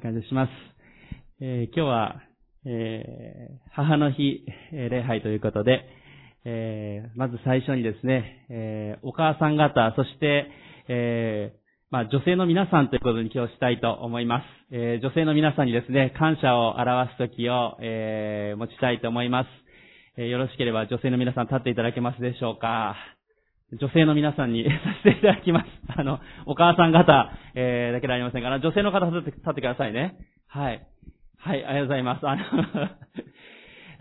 [0.00, 0.50] 感謝します。
[1.40, 2.22] えー、今日は、
[2.64, 5.84] えー、母の日、え礼拝ということで、
[6.44, 10.48] えまず最初にですね、えお母さん方、そして、
[10.88, 11.52] え
[11.90, 14.44] まあ、女性の皆さんということに今日したいと思います。
[14.70, 19.48] え女性の皆さんにですね、感謝を表すときを、え持ちたいと思います。
[20.16, 23.21] えよろしければ女性の皆さん立っていただけますでしょうか。
[23.80, 24.70] 女性の皆さんに さ
[25.02, 25.66] せていただきます。
[25.96, 30.16] あの、お母さん方、えー、だけではありませんから、女性の方立って立ってくださいね。
[30.48, 30.82] はい。
[31.38, 32.28] はい、ありがとうございます。
[32.28, 32.42] あの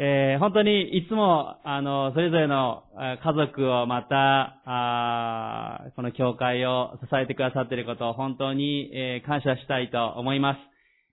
[0.03, 2.83] えー、本当にいつも、あの、それぞれの
[3.23, 10.59] 家族をまた、あこの教会を支えてくださっていることを本当に、えー、感謝したいと思います。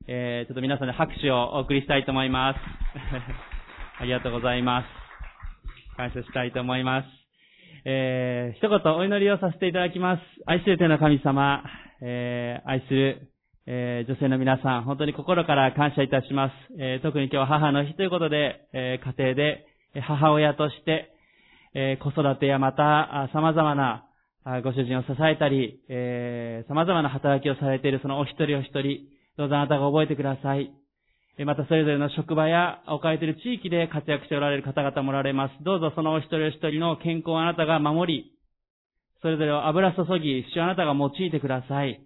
[0.06, 2.60] えー、ちょっと皆さんで拍手をお送りしたいと思います。
[4.00, 4.88] ありがとうございます。
[5.96, 7.17] 感謝したいと思います。
[7.90, 10.20] えー、一言お祈りをさせていただきます。
[10.44, 11.64] 愛する天の神様、
[12.02, 13.32] えー、愛する、
[13.66, 16.52] えー、女性の皆さん、本当に心から感謝いたします。
[16.78, 19.64] えー、特に今日は母の日ということで、えー、家庭で
[20.02, 21.14] 母親として、
[21.74, 24.04] えー、子育てやまた様々な
[24.62, 30.70] ご主人を支えたり、えー、様々な働きをされているそのお一人お一人、どうぞあなたが覚えてください。
[31.44, 35.64] またそれぞれの職場や置かれている地域で活躍しておられる方々もおられます。
[35.64, 38.32] どうぞそのお一人お一人の健康をあなたが守り、
[39.22, 42.04] それぞれを油注ぎ、主あなたが用いてください。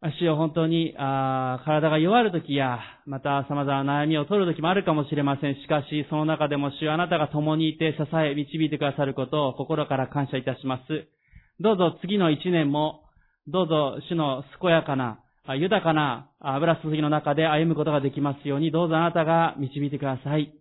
[0.00, 5.56] 主よ本当にあ体が弱るときや、また様々な悩みを取るときもあるかもしれません。
[5.56, 11.08] しかし、その中でも主あなたが共にいて支え、導いてくださることを心から感謝いたします。
[11.58, 13.02] どうぞ次の一年も、
[13.48, 15.18] どうぞ主の健やかな
[15.56, 20.52] 豊かな油注ぎの中で歩むことができますように、どうぞあなたが導いてください。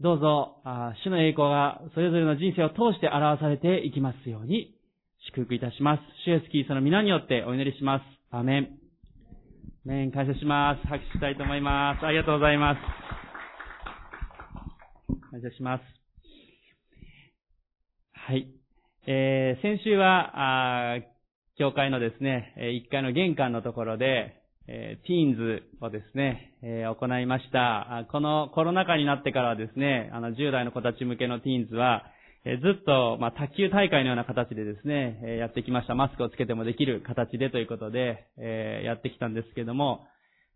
[0.00, 0.60] どうぞ、
[1.04, 4.74] 主の栄光がそれぞれの人生を通して表されていきますように、
[5.28, 6.02] 祝福いたします。
[6.24, 8.04] 主イエスキーその皆によってお祈りします。
[8.30, 8.68] アメン。
[9.84, 10.86] メン、感謝します。
[10.86, 12.04] 拍手したいと思います。
[12.04, 12.80] ありがとうございます。
[15.30, 15.82] 感謝します。
[18.12, 18.48] はい。
[19.06, 20.98] えー、先週は、
[21.58, 28.06] 教会のですね、1階の玄関のところで、えティーンズをですね、え行いました。
[28.12, 32.04] このコロナ禍になってからはですね、あの、10代の子たち向けのティーンズは、
[32.44, 35.94] えずっと、ま卓球大会のような形でですね、えやってきました。
[35.94, 40.06] マスクをつけてもできる形でということで、えやってきたんですけども、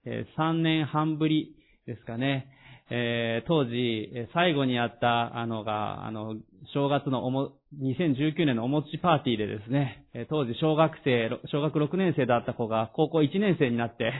[0.04, 1.56] え3年半ぶり
[1.86, 2.48] ですかね、
[2.90, 6.36] え、当時、最後にやったあのが、あの、
[6.74, 14.12] 正月のおも、2019年のお餅パーティーでですね、当時小学生、小学6年生だった子が高校1年生になって、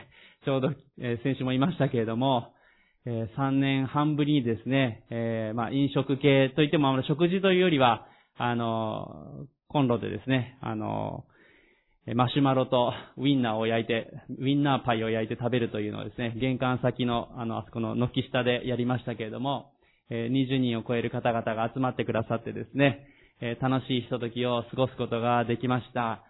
[0.45, 2.53] ちょうど、えー、先週もいましたけれども、
[3.07, 5.05] 3年半ぶりにですね、
[5.55, 8.07] まあ、飲食系といっても、食事というよりは、
[8.37, 11.25] あの、コンロでですね、あの、
[12.15, 19.73] マシュマロとウィンナーを焼いて、ウィンナーパイを焼いて食べるというのをですね、玄関先の、あの、あそこの軒下でやりましたけれども、
[20.11, 23.07] 20人を超える方々が集まってくださってですね、
[23.41, 26.23] え楽しいひとときを過ごすことができました。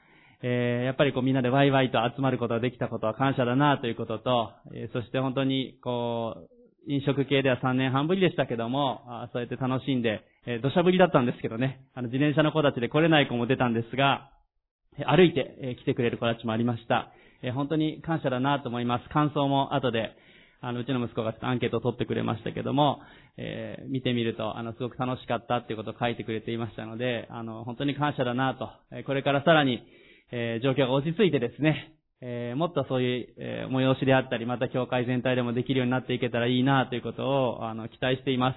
[0.42, 14.30] えやっぱりこうみんなでワイワイと集まることができたことは感謝だなということと、えそして本当にこう、飲食系では3年半ぶりでしたけども、あそうやって楽しんで、え土砂降りだったんですけどね、あの自転車の子たちで来れない子も出たんですが、
[15.06, 17.50] 歩いて来てくれる子たちもありましたえ。
[17.50, 19.08] 本当に感謝だなと思います。
[19.08, 20.10] 感想も後で、
[20.62, 23.00] あの、うちの息子がアンケートを取ってくれましたけども、
[23.38, 29.82] えー、見てみると、あの、すごく楽しかったっていうことを書いてくれていましたので、あの、本当に感謝だなと、えこれからさらに、
[30.32, 38.56] えー、状況が落ち着いてですね、えー、もっとそういう、えー、催しであったり、また教会全体でもできるようになっていけたらいいなということを、あの、期待しています。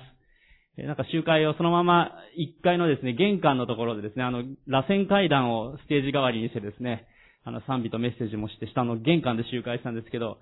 [0.77, 7.07] えなんか集会をそのまま1階のですね、玄関のところでですね、あの、螺旋階段をステージ代わりにしてですね、
[7.45, 10.39] あの、賛美とメッセージもして、下の玄関で集会したんですけど、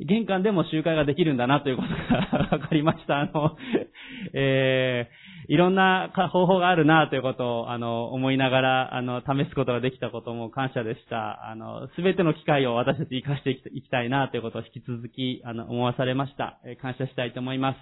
[0.00, 3.18] 玄関でも集会ができるんだなということが わかりました。
[3.18, 3.56] あの、
[4.32, 11.50] えー、いろんな方法があるなということを、あの、思いながら、あの、試すことができたことも感謝でした。
[11.50, 16.58] あの、すべての機会を私たち活かしていきたいなということを引き続き、あの、思わされました。
[16.64, 17.78] えー、感謝したいと思います。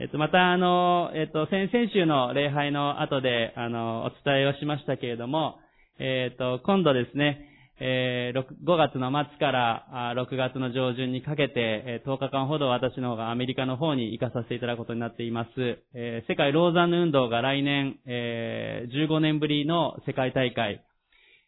[0.00, 5.60] えっと、また、あの、えっと、先々週の礼拝の後で、あの、お伝えをしましたけれども、
[6.00, 15.50] えっと、今度ですね、えー、5月の末から6月の上旬にかけて、10日間ほど私の方がアメリカの方に行かさせていただくことになっています。
[15.94, 20.84] えー、世界ローザンヌ運動が来年、えー、15年ぶりの世界大会、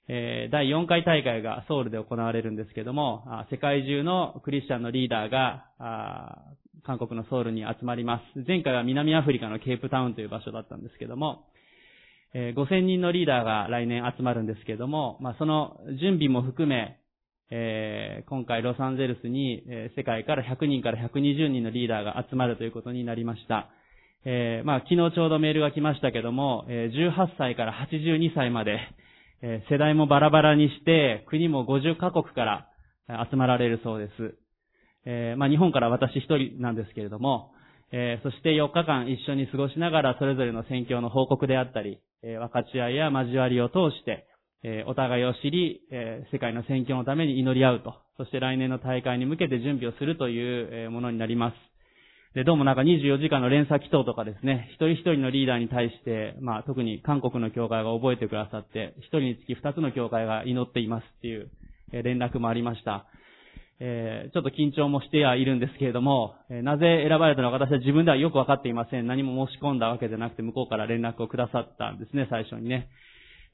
[0.08, 5.66] えー、第4回大会がソウルで行われるんですけども、世界中のクリスチャンのリーダーが、
[6.84, 8.44] 韓国のソウルに集まります。
[8.46, 11.46] 前回は南アフリカのケープタウンという場所だったんですけども、
[12.34, 16.98] えー、5000人のリーダーが来年集まるんですけれども、まあ、その準備も含め、
[17.50, 23.70] えー、今回ロサンゼルスに、えー、世界から100人から120人のリーダーが集まるということになりました。
[24.26, 28.80] えー、まあ、昨日ちょうどメールが来ましたけども、えー、18歳から82歳まで、
[29.42, 32.68] えー、世代もバラバラにして、国も50カ国から
[33.30, 34.34] 集まられるそうです。
[35.04, 37.52] えー、まあ、日本から私一人なんですけれども、
[37.96, 44.26] えー、そして4日間一緒に過ごしながらそれぞれの宣教の報告であったり、えー、分かち合いや交わりを通して、
[44.66, 51.54] えお互いを知り、え世界の宣教のために祈り合うと、そして来年の大会に向けて準備をするというものになります。
[52.34, 61.50] で、どうもなんか24時間の連鎖祈祷とかですね、一人一人のリーダーに対して、まあ特に韓国の教会が覚えてくださって、一人につき二つの教会が祈っていますっていう
[61.92, 63.04] 連絡もありました。
[63.80, 69.06] えー、ちょっと緊張もしてはいるんですけれども、えー、なぜ選ばれたのか私は自分ではよくわかっていません。
[69.06, 72.88] 何も申し込んだわけじゃなくて向こうから連絡をくださったんですね、最初にね。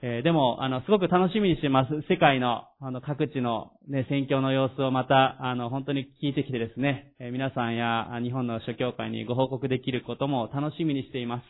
[0.02, 1.90] えー、でも、あの、すごく楽しみにしてます。
[2.08, 11.44] 世界の、あの、各地のね、選挙の様子をまた、あの、本当に聞いてきてですね、えー、皆さんや日本の諸教会にご報告できることも楽しみにしています。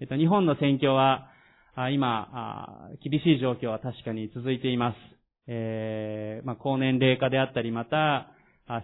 [0.00, 1.28] えっと、日本の選挙は、
[1.74, 5.21] あ今あ、厳しい状況は確かに続いています。
[5.48, 8.28] えー、まあ、高年齢化であったり、また、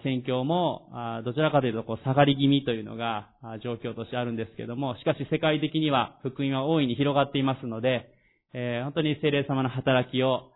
[0.03, 0.91] 選挙も、
[1.25, 3.31] どちらかというと、こう、下がり気味というのが、
[3.63, 8.11] 状況としてあるんですけども、しかし世界的には、福音は大いに広がっていますので、
[8.55, 10.53] えー、本当に聖霊様の働きを、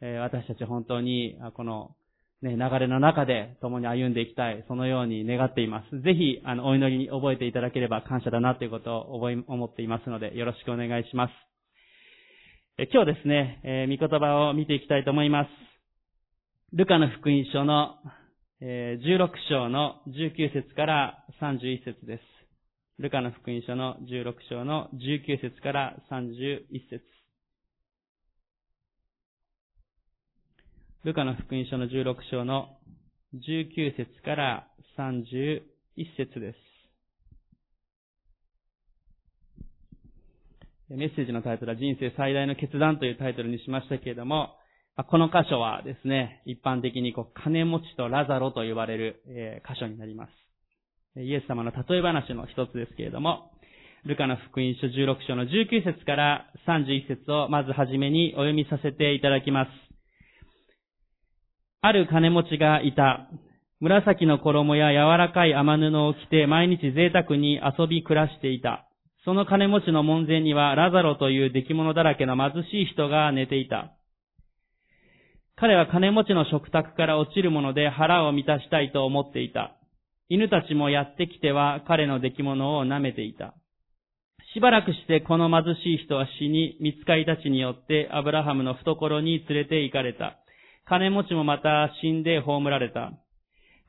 [0.00, 1.94] えー、私たち本当に、この、
[2.42, 6.02] ね、流れの中で共に歩んでいきたい、そのように願っています。
[6.02, 11.53] ぜひ、あの、お祈りに覚えていただければ感謝だなということを覚え、思っていますので、よろしくお願いします。
[12.76, 15.48] 今日ですね、えー、御言葉を見ていきたいと思います。
[16.72, 17.94] ルカの福音書の、
[18.60, 22.22] えー、16章の19節から31節です。
[22.98, 27.00] ルカの福音書の16章の19節から31節
[31.04, 32.70] ルカの福音書の16章の
[33.36, 34.66] 19節から
[34.98, 35.60] 31
[36.16, 36.73] 節です。
[40.90, 44.50] メッセージのタイトルは人生最大の決断というタイトルにしましたけれども、
[45.08, 51.20] この箇所はですね、一般的にこう金持ちとラザロと呼ばれる、箇所になります。
[51.20, 53.50] イエス様の例え話の一つですけれども、
[54.04, 59.70] ルカの福音書16章の19節から31節をまずはじめにお読みさせていただきます。
[61.80, 63.28] ある金持ちがいた。
[63.80, 68.86] 紫の衣や柔らかい雨布を着て毎日贅沢に遊び暮らしていた。
[69.24, 73.94] その金持ちの門前にはラザロという出来物だらけの貧しい人が寝ていた。
[75.56, 79.76] 彼は金持ちの食卓から落ちるもので腹を満たしたいと思っていた。
[80.28, 83.54] 犬たちもやってきては彼の出来物を舐めていた。
[84.52, 90.36] しばらくしてこの貧しい人は死に、見つかりたちによってアブラハムの懐に連れて行かれた。
[90.86, 93.12] 金持ちもまた死んで葬られた。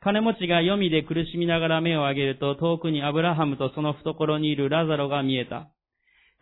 [0.05, 5.71] 金持ちが読みで苦しみながら目を上げると遠くにアブラハムとその懐にいるラザロが見えた。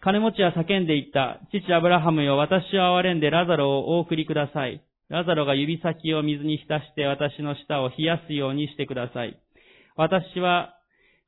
[0.02, 1.40] 金持ちは叫んでいった。
[1.50, 4.84] 父アブラハムよ、私を憐れんでラザロをお送りください。
[5.08, 9.40] ラザロが指先を水に浸して私の舌を冷やすようにしてください。
[9.96, 10.76] 私は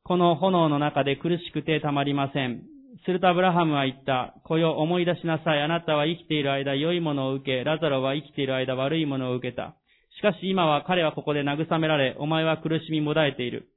[0.03, 2.63] この炎の中で苦しくてたまりません。
[3.05, 4.35] するとアブラハムは言った。
[4.43, 5.61] こよ思い出しなさい。
[5.61, 9.77] あなたは生きている間良いものを受け、ラザロは生きている間悪いものを受けた。
[10.17, 13.67] しかし今は彼はここで慰められ、お前は苦しみもだえている。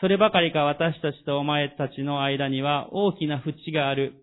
[0.00, 4.14] そればかりか私たちとお前たちの間には大きな淵がある。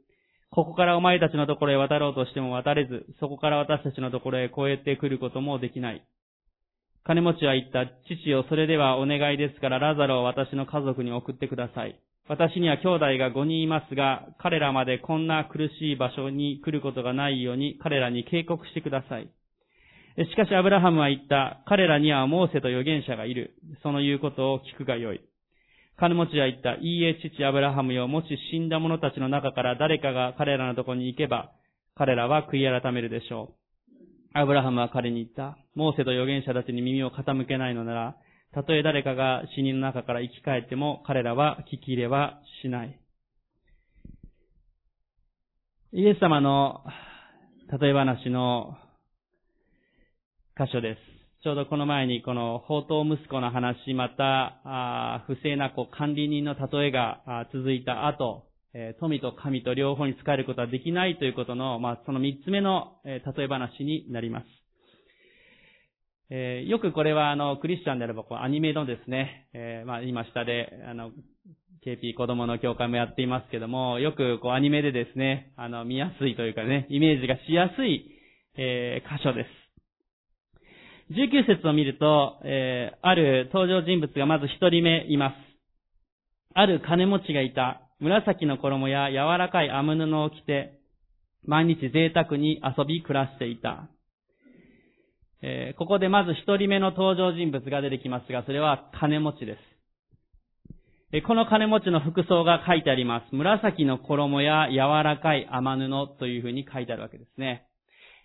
[0.49, 6.03] ここからお前たちのところへ渡ろうとしても渡れず、そこから私たちのところへ越えてくることもできない。
[7.05, 7.87] 金持ちは言った。
[8.05, 11.97] 父よ、それではお願いですから、ラザロを私の家族に送ってください。
[12.27, 19.29] 私には兄弟が5人いますが、彼らまでこんな苦しい場所に来ることがないように彼らに警告してください。
[20.17, 21.63] しかしアブラハムは言った。
[21.67, 23.55] 彼らにはモーセと預言者がいる。
[23.81, 25.21] その言うことを聞くがよい。
[25.97, 26.75] 金持ちは言った。
[26.75, 28.07] いいえ、父アブラハムよ。
[28.07, 31.51] もし死んだ者たちの中から誰かが彼らのとこに行けば、
[31.95, 34.37] 彼らは悔い改めるでしょう。
[34.37, 35.57] アブラハムは彼に言った。
[35.75, 38.15] モーセと預言者たちに耳を傾けないのなら、
[38.53, 42.99] たとえ誰かが死人の中から生き返っても彼らは聞き入れはしない。
[45.93, 46.83] イエス様の
[47.79, 48.77] 例え話の
[50.57, 50.99] 箇所です。
[51.43, 58.43] ちょうどこの前にこの宝刀息子の話、また、不正なこう管理人の例えが続いた後、
[58.99, 64.45] 富と神と両方に使えることはできないということの、まあ、その三つ目の例え話になります。
[66.29, 71.11] えー、よくこれはあの、クリスチャンであればこうアニメのですね、えー、まあ今下で、あの、
[71.85, 78.11] KP 子供の教会もやっていますけども、よくこうアニメでですね、あの、見やすいというかね、イメージがしやすい、
[78.57, 79.60] えー、箇所です。
[81.11, 85.35] 19節を見ると、えー、ある登場人物がまず一人目います。
[86.53, 87.81] ある金持ちがいた。
[87.99, 90.79] 紫の衣や柔らかい編む布を着て、
[91.45, 93.89] 毎日贅沢に遊び暮らしていた。
[95.43, 99.71] えー、ここでまず一人目の登場人物が出てきますが、それは金持ちです。
[101.13, 103.35] えこの金持ちの服装が書いてあります。
[103.35, 107.67] 紫の衣や柔らかい雨布というふうに書いてあるわけですね。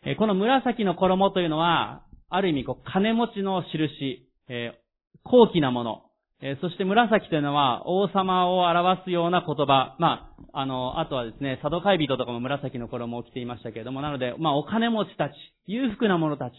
[0.05, 6.03] えこの紫の衣というのは、ある意味こう金持ちの印、えー、高貴なもの、
[6.43, 9.97] えー、そして紫というのは王様を表すような言葉。
[9.99, 15.33] まあ、あの、あとはですね、佐渡海人とかも紫の衣を着ていましたけれども、なので、まあ、お金持ちたち、
[15.67, 16.53] 裕福な者たち、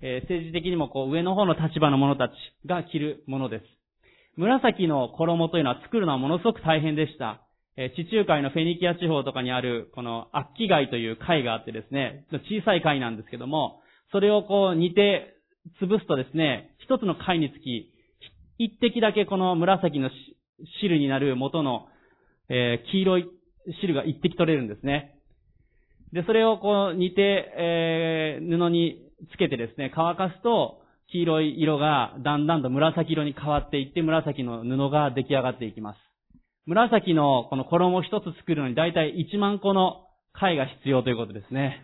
[0.00, 2.32] えー、政治的にもこう上の方の立場の者たち
[2.66, 3.64] が着るものです。
[4.36, 7.42] 紫の衣というのは作るのはものすごく大変でした。
[7.76, 13.79] え地中海のフェニキア地方とかにある、このアッキ貝という貝があってですね、小さい貝なんですけども、
[14.12, 15.36] それをこう煮て
[15.82, 17.92] 潰すとですね、一つの貝につき、
[18.58, 20.10] 一滴だけこの紫の
[20.80, 21.86] 汁になる元の、
[22.48, 23.30] えー、黄色い
[23.80, 25.16] 汁が一滴取れるんですね。
[26.12, 30.78] で、それをこう煮て、えー、布につけてですね、乾かすと、
[31.12, 35.98] 黄色い色がだんだんと紫色に変わっていって、紫の布が出来上がっていきます。
[36.66, 41.82] 紫のこの衣を一つ作るのに大体1万個の貝が必要ということですね。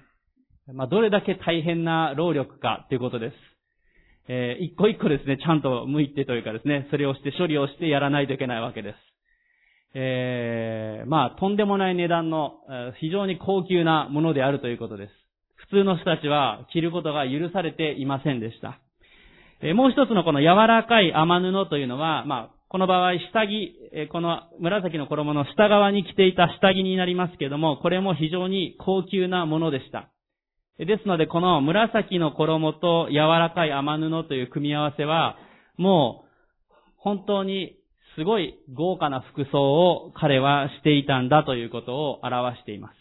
[0.75, 3.35] まあ、どれだけ大変な労力かということです。
[4.29, 8.97] えー、一個一個ですね、ちゃんと向いてというかですね、それをして処理をしてやらないといけないわけです。
[9.95, 12.55] えー、まあ、とんでもない値段の、
[13.01, 15.13] 非常に高級なものであるということです。
[15.55, 18.81] 普通の人たちは着ることが許されていませんでした。
[19.63, 30.11] えー、もう一つのこの柔らかい雨布というのは、まあ、この場合、下着、えこの紫の衣の下側に着ていた下着になりますけども、これも非常に高級なものでした。
[30.79, 35.39] ですので、この紫の衣と柔らかい雨布という組み合わせは、
[35.79, 36.25] も
[36.71, 37.77] う、本当に
[38.17, 42.97] すごい豪華な服装を彼はしていたんだということを表しています。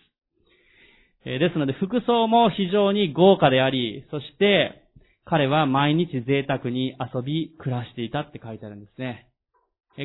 [1.26, 4.84] ですので、服装も非常に豪華であり、そして、
[5.26, 9.28] 彼は毎日贅沢に遊び、暮らしていたって書いてあるんですね。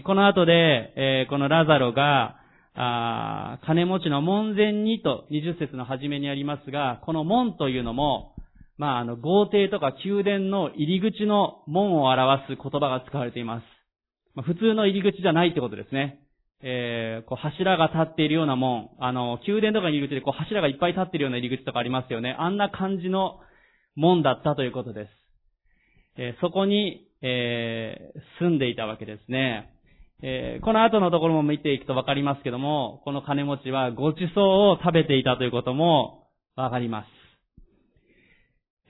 [0.04, 2.39] この後で、このラザロが、
[2.74, 8.34] あ金持ちの門前にと20節の初めにありますが、この門というのも、
[8.78, 13.64] まあ、あの、豪邸とか宮殿の入り口の門を表す言葉が使われています。
[14.34, 16.20] まあ、普通の入り口じゃないってことですね。
[16.62, 22.36] えー、こう柱が立っているような門、あの、宮殿とかに入り口でこう柱がいっぱい立っているような入り口とかありますよね。
[22.38, 23.40] あんな感じの
[23.96, 25.10] 門だったということです。
[26.16, 29.70] えー、そこに、えー、住んでいたわけですね。
[30.22, 37.20] えー、この後のところも見ていくとわかりますけども、この金持ちはごちそうを食べていたということもわかります。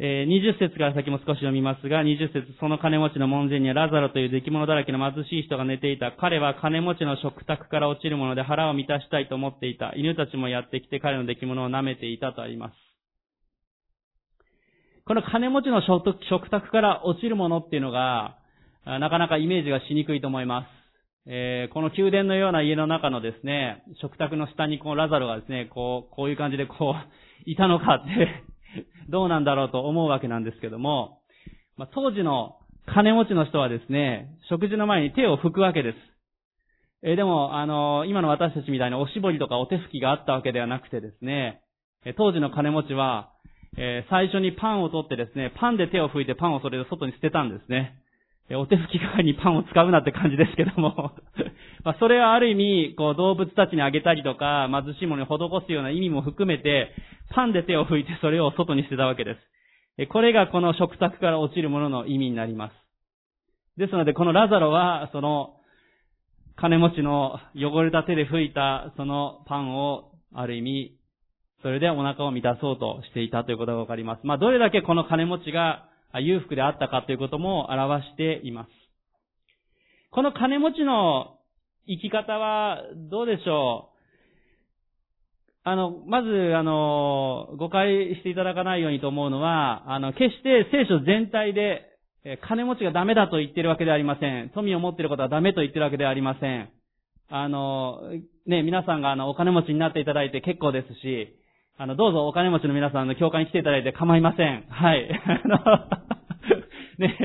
[0.03, 6.11] えー、20節から先も少し読みますが、20節その金持ちの門前にはラザロという出来物だらけの貧しい人が寝ていた。
[6.13, 9.93] 彼は金持ちの食卓から落ちるもので腹を満たしたいと思っていた。
[9.95, 12.75] 犬たちもやってきて彼の出来物を舐めていたとあります。
[15.05, 18.39] この金持ちの食卓から落ちるものっていうのが、
[18.87, 20.80] なかなかイメージがしにくいと思います。
[21.33, 27.09] えー、この宮殿のような家の中のですね、食卓の下にこうラザロがですね、こう、こういう感じでこう、
[27.49, 28.43] いたのかって
[29.09, 31.21] どうなんだろうと思うわけなんですけども、
[31.77, 35.99] まあ、当時の金持ちの人はですね、食事の前に手を拭くわけです。
[37.05, 41.61] えー、でも、あのー、今の私たちみたいにおしぼりとかお手拭きがあったわけではなくてですね、
[42.05, 43.31] え当時の金持ちは、
[43.77, 48.01] え最初にパンを取ってですね、パンで手を拭いてパンをそれで外に捨てたんですね。
[48.57, 51.13] お手拭き代わりにパンを使うなって感じですけども
[51.85, 56.93] まそれはある意味、こう動物たちにあげたりとか、貧しいものに施すような意味も含めて、
[57.31, 59.37] パンで手を拭いてそれを外に捨てたわけで
[59.97, 60.07] す。
[60.09, 62.75] これがこの食卓から落ちるものの意味になります。
[63.77, 65.57] ですので、このラザロは、その、
[66.57, 70.93] 金持ちの汚れた手で拭いたそのパンを、ある意味、
[71.63, 74.21] それでお腹を満たそうとしていたということがわかります。
[74.25, 78.71] まあ、どれだけこの金持ちが裕福であったかということも表しています。
[80.11, 81.39] この金持ちの
[81.87, 83.91] 生き方はどうでしょう？
[85.63, 91.87] あの、まず、あの、誤解していただかないようにと思うのは、あの、決して聖書全体で、
[92.49, 94.51] 金持ちがダメだと言ってるわけではありません。
[94.55, 96.71] 富を持っていることはダメと言ってるわけではありません。
[97.29, 98.01] あの、
[98.47, 101.37] ね、皆さんがあの、お金持ちになっていただいて結構ですし、
[101.83, 104.67] あの、どうぞお金持ちの皆さんの教会に来ていただいて構いません。
[104.69, 105.09] はい。
[105.25, 105.57] あの、
[106.99, 107.17] ね、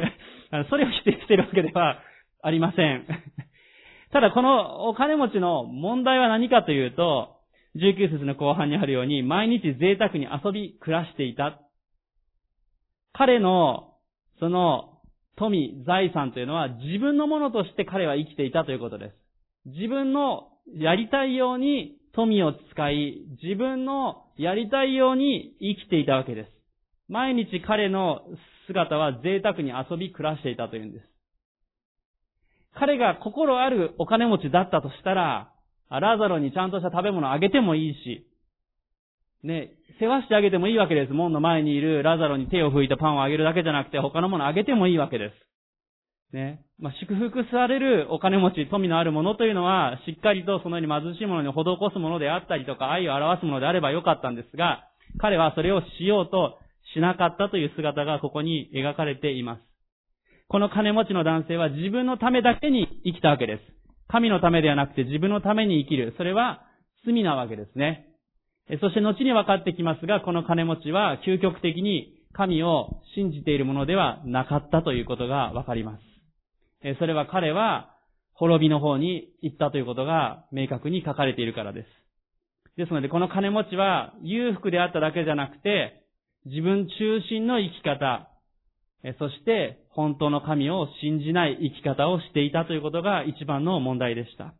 [0.49, 1.99] あのそれを否定しているわけでは
[2.41, 3.05] ありません。
[4.13, 7.35] ただこのお金持ちの問題は何かというと、
[7.75, 11.59] 19節の後半にあるように、毎日贅沢に遊び暮らしていた。
[13.11, 13.95] 彼の
[14.39, 14.99] その
[15.35, 19.15] 富、財産というのは自分のものとして彼は生きていたということです。
[19.65, 26.51] 自分のやりたいように富を使い、自分のやりたいように生きていたわけです。
[27.09, 28.21] 毎日彼の
[28.67, 31.05] 姿は贅沢に遊び暮らしていたというんです。
[32.77, 35.51] 彼が心あるお金持ちだったとしたら、
[35.89, 38.27] ラザロにちゃんとした食べ物あげてもいいし、
[39.43, 41.13] ね、世話してあげてもいいわけです。
[41.13, 45.44] 門の前にいるラザロに手を拭いたパンをあげるだけじゃなくて、他のものあげてもいいわけです。
[46.33, 46.61] ね。
[46.79, 54.87] まあ、祝福されるお金持ち、富のあるものというのは、しっかりとそのように貧しいものに施すものであったりとか、愛を表すものであればよかったんですが、
[55.19, 56.57] 彼はそれをしようと
[56.93, 59.61] しなかったという姿がここに描かれています。
[60.47, 63.61] この金持ちの男性は自分のためだけに生きたわけです。
[64.07, 66.13] 神のためではなくて自分のために生きる。
[66.17, 66.61] それは
[67.05, 68.07] 罪なわけですね。
[68.81, 76.14] そして後に分かってきますが、この金持ちは究極的に神を信じているものではなかったということが分かります。
[76.99, 77.95] それは彼は
[78.33, 81.87] 滅びの方に行ったということが明確に書かれているからです。
[82.77, 86.03] ですので、この金持ちは裕福であっただけじゃなくて、
[86.45, 88.29] 自分中心の生き方、
[89.17, 94.53] そして本当の神を信じない生き方をしていたということが一番の問題でした。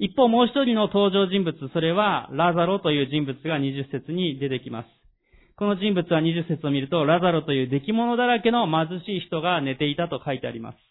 [0.00, 4.88] 一方もう一人の登場人物、それはラザロという人物が20節に出てきます。
[5.56, 10.87] この人物は20節を見ると、ラザロという出来物だらけの貧しい人が寝ていたと書いてあります。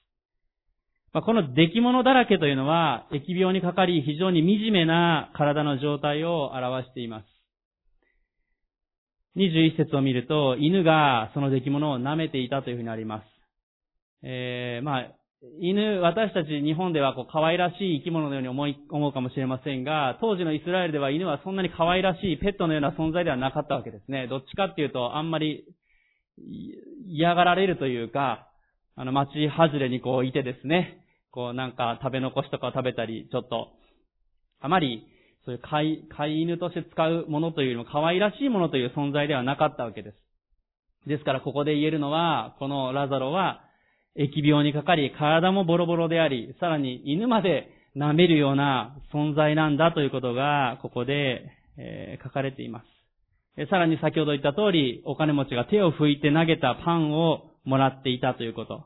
[1.14, 7.26] まこの出来物だらけというのは、疫病にかかり非常に惨めな体の状態を表しています。
[9.38, 13.26] 21節を見ると、犬がその出来物を舐めていたというふうにあります。
[14.24, 15.12] えー、まあ、
[15.62, 24.28] 犬、私たち日本ではこう可愛らしい生き物のように思い、思うかもしれませんが、当時のイスラエルでは犬はそんなに可愛らしいペットのような存在ではなかったわけですね。
[24.28, 25.66] どっちかっていうと、あんまり
[27.06, 28.47] 嫌がられるというか、
[28.98, 33.70] あの、街外れにこういてですね、こうなんか食べ残しとかを食べたり、ちょっと、
[34.60, 35.08] あまり
[35.46, 40.18] そういう飼い、飼い犬として使うものというよりも可愛らしいものという存在ではなかったわけです。
[41.08, 43.62] ですからここで言えるのは、このラザロは、
[44.18, 52.84] 疫病にかかり、体もボロボロであり、さらに犬まで舐めるような存在なんだということが、ここで、えー、書かれていま
[53.56, 53.70] す。
[53.70, 58.86] さらに先ほど言った通り、お金持ちが手を拭いて投げたパンをもらっていたということ。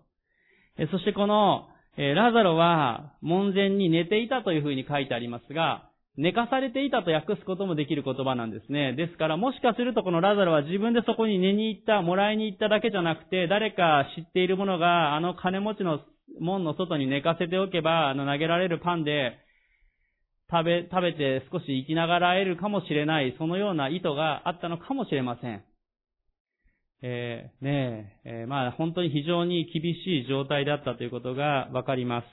[0.91, 8.93] そしてこの、ラザロは門前に寝ていたというふうに書いてありますが、寝かされていたと訳すこともできる言葉なんですね。
[8.93, 16.01] ですから、もしかするとこのラザロは自分でそこに寝に行った、もらいに行っただけじゃなくて、誰か知っている者が、あの金持ちの
[16.39, 19.37] 門の外に寝かせておけば、あの投げられるパンで、
[20.49, 25.63] 食べ、食べて少し生きながらえるかもしれない、そのような意図があったのかもしれません。
[27.03, 32.25] えー、ねえ、えー、まあ本当に非常に厳しい状態だったということがわかります。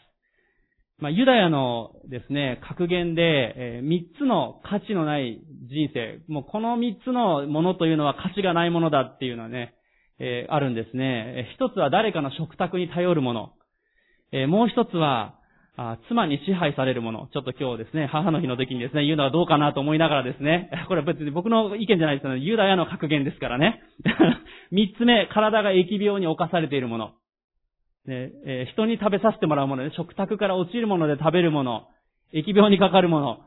[1.00, 9.74] まあ、ユダヤのですね、格言で、えー、3つの価値のない人生、もうこの3つのものというのは価値がないものだっていうのはね、
[10.18, 11.48] えー、あるんですね。
[11.54, 13.52] 一つは誰かの食卓に頼るもの。
[14.32, 15.38] えー、もう一つは、
[15.80, 17.28] あ妻に支配されるもの。
[17.32, 22.40] ちょっと今日ですね、母の日の時にですね、言うのはどうかなと思いながらですね、 これは別に僕の意見じゃないですよね。
[22.40, 23.80] ユダヤの格言ですからね。
[24.72, 27.12] 三つ目、体が疫病に侵されているもの。
[28.06, 31.86] ね、えー、人に食べさせてもらうものね、食卓から落ちるもので食べるもの、
[32.34, 33.40] 疫病にかかるもの、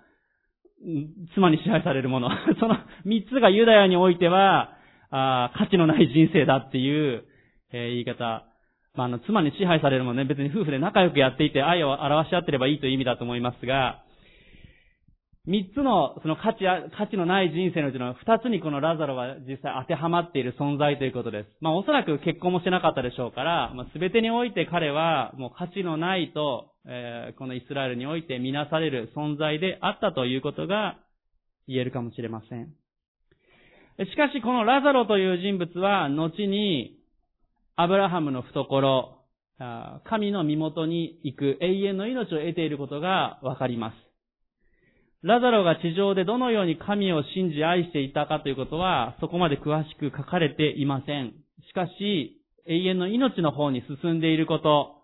[1.34, 2.30] 妻に支配されるもの。
[2.62, 4.78] その三つがユダヤにおいては、
[5.10, 7.26] あ価値のない人生だっていう、
[7.74, 8.46] えー、言い方。
[8.96, 14.04] まあ、あの、妻に支配されるものね、別に夫婦で仲良くやっていて愛を表し合ってればいいという意味だと思いますが、
[15.48, 21.50] 三つの、その価値、価値のない人生のうちの二つにこのラザロは実際当てはまっている存在ということです。
[21.62, 31.00] まあおそらく結婚もしてなかったでしょうから、まあ全てにおいて彼はもう価値のないと、えー、このイスラエルにおいて見なされる存在であったということが
[31.68, 32.68] 言えるかもしれません。
[33.98, 37.01] しかしこのラザロという人物は後に
[37.82, 39.10] アブラハムの懐、
[40.08, 43.96] 神の身元に行く永遠の命を得ていることがわかります。
[45.24, 51.34] ラザロが地上でどのように神を信じ愛していたかということは、そこまで詳しく書かれていません。
[51.68, 54.98] しかし、永遠の命の方に進んでいること、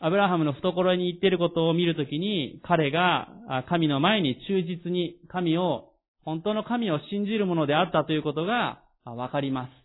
[0.00, 3.28] アブラハムの懐に行っていることを見るときに、彼が
[3.68, 5.92] 神の前に忠実に神を、
[6.24, 9.79] 本当の神を信じるものであったということがわかります。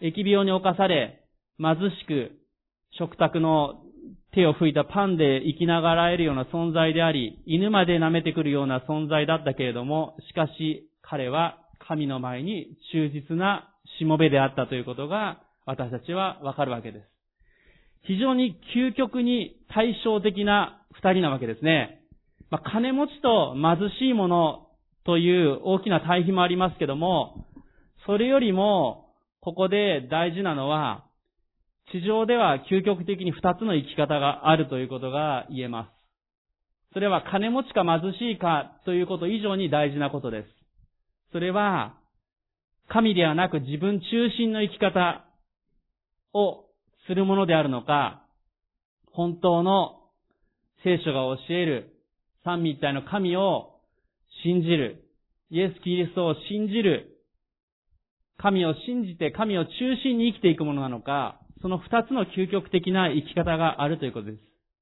[0.00, 1.22] 疫病に侵され、
[1.58, 2.32] 貧しく、
[2.98, 3.82] 食卓の
[4.32, 17.04] 手を拭いたパンで生きながらえるような存在であり、犬まで舐めてくるような存在だったけれども、しかし彼は神の前に忠実なしもべであったということが私たちはわかるわけです。
[18.02, 22.02] 非常に究極に対照的な二人なわけですね。
[22.50, 24.68] まあ、金持ちと貧しい者
[25.04, 27.46] という大きな対比もありますけども、
[28.06, 29.05] それよりも、
[29.46, 31.04] ここで大事なのは、
[31.92, 36.94] 地上では究極的に二つの生き方があるということが言えます。
[36.94, 40.48] それは金持ちか貧しいかということ以上に大事なことです。
[41.30, 41.94] それは、
[42.88, 45.24] 神ではなく自分中心の生き方
[46.34, 46.64] を
[47.06, 48.24] するものであるのか、
[49.12, 50.08] 本当の
[50.82, 51.94] 聖書が教える
[52.42, 53.78] 三位一体の神を
[54.42, 55.04] 信じる、
[55.50, 57.15] イエス・キリストを信じる、
[58.38, 59.70] 神を信じて神を中
[60.02, 64.38] 心に生きていくものなのか、その二つの究極的な生き方があるということです。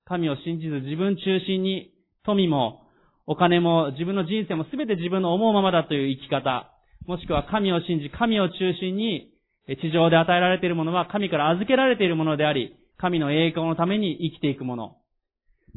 [0.07, 1.93] 神を信じず自分中心に
[2.25, 2.83] 富も
[3.27, 6.71] お金も自分の人生も全て自分の思うままだという生き方、
[7.07, 9.31] もしくは神を信じ、神を中心に
[9.67, 14.97] 地上で与えられているものは神から預けられているものであり、神の栄光のために生きていくもの。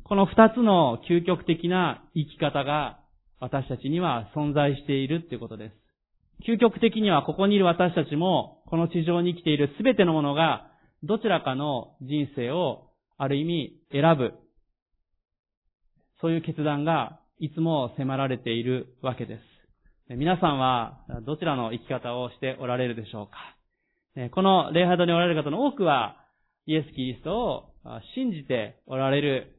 [0.04, 3.00] この二つの究極的な生き方が
[3.40, 5.87] 私たちには存在しているということです。
[6.46, 10.68] 究極的にはここにいる私たちも、この地上に生きているすべてのものが、
[11.04, 14.34] どちらかの人生をある意味選ぶ。
[16.22, 19.38] そういう決断がいつも迫られているわけで
[20.10, 20.16] す。
[20.16, 23.38] 皆さんはどちらの生き方をしておられるでしょうか
[24.32, 26.18] この礼拝堂におられる方の多くは、
[26.66, 27.64] イエス・キリストを
[28.16, 29.54] 信じておられる、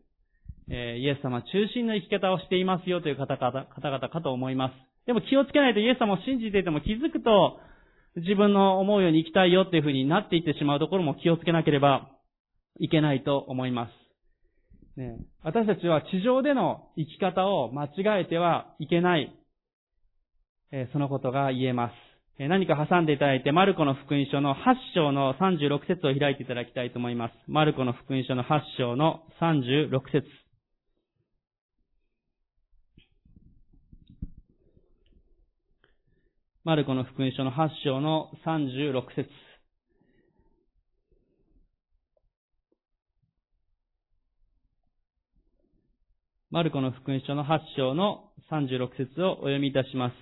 [0.68, 0.72] イ
[1.06, 4.87] エス様中心の生き方をしていますよという方々かと思います。
[5.08, 7.58] でも気をつけないとイエス様を信じていても気づくと
[8.16, 12.10] 自分の思うように生きたいよっていう風になっていってしまうところも気をつけなければ
[12.78, 15.00] いけないと思います。
[15.00, 19.34] ね、私たちは地上での生き方を間違えてはいけない、
[20.72, 21.92] えそのことが言えます。
[22.38, 24.58] え何か挟んでいただいて、マルコの福音書の8
[24.94, 27.32] 章の36節を開いていただきたいと思います。
[27.46, 30.26] マルコの福音書の8章の36節
[36.68, 39.30] マルコの福音書の8章の36節
[46.50, 50.12] マルコの福音書の8章の36節をお読みいたします。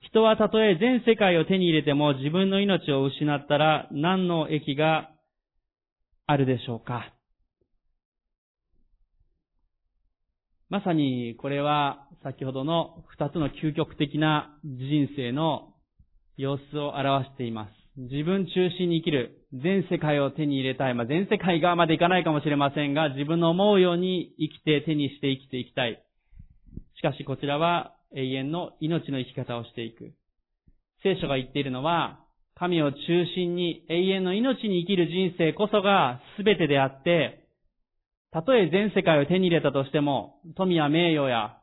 [0.00, 5.12] 人はたとえ全世界を手に入れても自分の命を失ったら何の益が
[6.26, 7.14] あるでしょうか？
[10.70, 15.74] まさにこれは先ほどの二つの究極的な人生の
[16.36, 17.80] 様子を表しています。
[17.96, 20.94] 自分中心に生きる、全世界を手に入れたい。
[20.94, 26.00] まあ、全世界がまでいかないかもしれませんが、自分の思うように生きて手にして生きていきたい。
[26.96, 30.12] しかしこちらは永遠の命の生き方をしていく。
[31.02, 32.20] 聖書が言っているのは、
[32.54, 32.98] 神を中
[33.34, 37.39] 心に永遠の命に生きる人生こそが全てであって、
[38.32, 41.58] たとえ全世界を手に入れたとしても、富や名誉や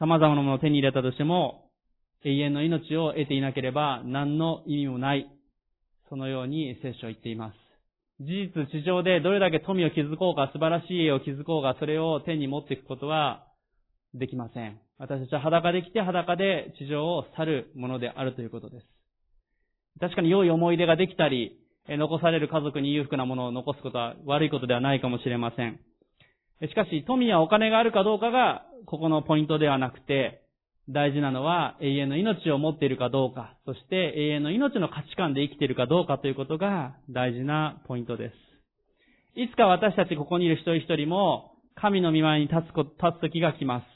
[0.00, 1.70] 様々なものを手に入れたとしても、
[2.24, 5.30] 永遠の命を得ていなければ何の意味もない。
[6.08, 7.54] そのように聖書は言っています。
[8.20, 13.46] 事実、地上でどれだけ富を築こうか、素晴らしい家を築こうか、それを手に持っていくことは
[14.12, 14.80] できません。
[14.98, 18.86] 私たちは裸で来て裸で地上を去るものであるということです。
[20.00, 21.56] 確かに良い思い出ができたり、
[21.88, 25.80] 残される家族に裕福なものを残すことは悪いことではないかもしれません。
[26.68, 30.42] しかし、富やお金があるかどうかが、ここのポイントではなくて、
[30.88, 38.34] 大事なのは永遠の命を持っているかどうか、そして永遠の命の価値観で生きているかどうかということが大事なポイントです。
[39.40, 43.86] いつか私たちここにいる一人一人も神の見舞いに立つ、立つ時が来ます。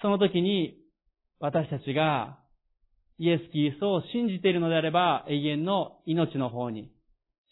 [0.00, 0.78] その時に
[1.38, 2.38] 私たちが
[3.18, 6.90] イエス・キリストを信じているのであれば永遠の命の方に、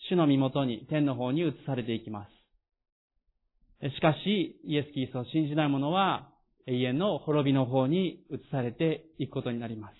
[0.08, 2.37] 主の身元に、天の方に移されていきます。
[3.82, 6.28] しかし、イエス・キリストを信じない者は
[6.66, 9.94] 永遠の滅びの方に移されていくことになります。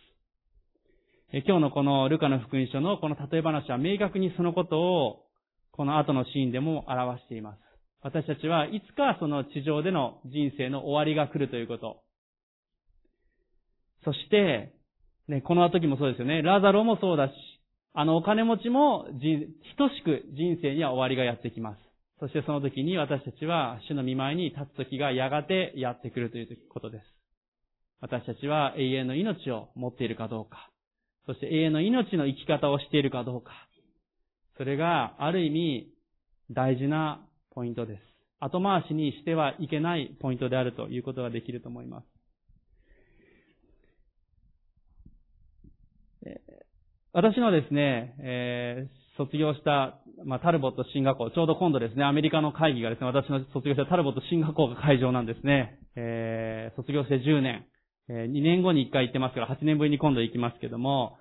[1.47, 5.27] 今日のこのルカの福音書のこの例え話は明確にそのことを
[5.73, 7.59] この後のシーンでも表しています。
[8.03, 12.03] 私たちはいつかその地上での人生の終わりが来るということ。
[14.05, 14.75] そして、
[15.29, 16.43] ね、この時もそうですよね。
[16.43, 17.33] ラザロもそうだし、
[17.93, 19.07] あのお金持ちも
[19.77, 21.88] 等しく人生には終わりがやってきます。
[22.21, 27.05] そしてその時に私たちは主の見舞いに立つ時がやがてやってくるということです。
[28.01, 30.71] 私たちは永遠の命を持っているかどうか、
[31.27, 33.53] そして永遠の命の生き方をしているかどうか、
[34.57, 35.93] それがある意味
[36.51, 38.03] 大事なポイントです。
[38.41, 42.07] 後回しにしてはいけないポイントであるということができると思います。
[47.13, 55.81] 私のですね、え、卒業した、まあ、タルボット進学校、ちょうど今度ですね、アメリカの会議がですね、私の卒業したタルボット進学校が会場なんですね。
[55.97, 57.67] えー、卒業して10年、
[58.09, 61.19] えー、2年後に1回行ってますから、8年ぶりに今度行きますけども、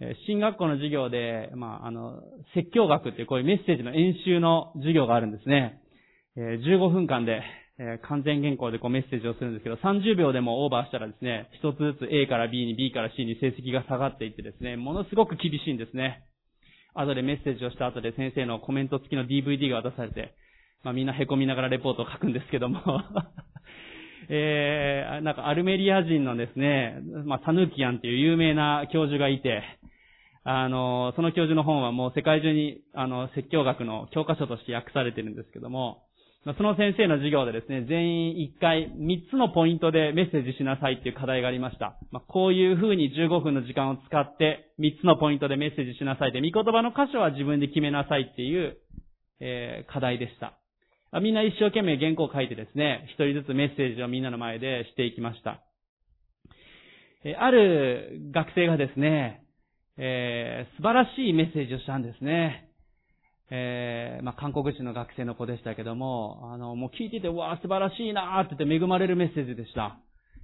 [0.00, 2.22] え進学校の授業で、まあ、あの、
[2.54, 5.80] 説教学っていうこういうメッセージの演習の授業があるんですね。
[6.36, 7.42] え15分間で、
[7.78, 16.24] え完全原稿でこうメッセージをするんですけど、30秒でもオーバーしたらですね、一つずつ A から B に B から C に成績が下がっていってですね、ものすごく厳しいんですね。
[16.94, 20.34] 後でメッセージをした後で先生のコメント付きの DVD が渡されて、
[20.82, 22.80] まあみんな凹みながらレポートを書くんですけども。
[24.30, 29.62] えー、なんかアルメリア人のですね、まあサヌキアンっていう有名な教授がいて、
[30.44, 36.03] あの、その教授の本はもう世界中に、あの、説教学の教科書として訳されてるんですけども、
[36.52, 41.96] その先生の授業でですね、全員一回三つのポイントでメッセージしなさいっていう課題がありました。
[42.10, 48.76] まあ、こういう風に15分の時間を使って三つのポイントでメッセージしなさいで、見言葉の箇所は自分で決めなさいっていう、
[49.40, 50.58] えー、課題でした。
[51.20, 55.62] みんな一生懸命原稿を書いてですね、一人ずつメッセージをみんなの前でしていきました。
[57.38, 59.46] ある学生がですね、
[59.96, 62.68] えー、素晴らしいメッセージをしたんですね。
[63.50, 69.98] えー、まあ、韓国人の学生の子でしたけども、あの、もう聞いてて、うわー素晴らしいなーって言って恵まれるメッセージでした。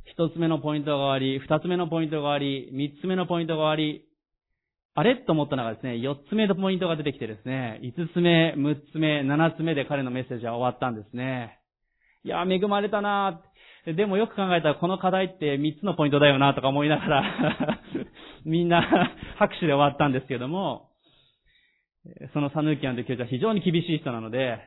[0.05, 4.05] 一つ目のポイントが終わり、二つ目のポイントが終わり、三つ目のポイントが終わり、
[4.95, 11.59] あれと思ったのがですね、四つ目のポイントが出てきてですね、五つ目、六つ目、七つ目で彼のメッセージは終わったんですね。
[12.25, 17.81] いやー、恵まれたなーでもよく考えたらこの課題って三つのポイントだよなとか思いながら
[18.45, 18.83] みんな
[19.39, 20.90] 拍手で終わったんですけども、
[22.33, 24.59] そのサヌーキアンという教授は非常に厳しい人なので、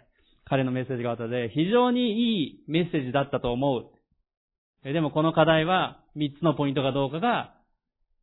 [0.46, 3.90] 彼のメッセージがあったので、非常にいいメッセージだったと思う。
[4.84, 7.56] でもこの課題は、三つのポイントがどうかが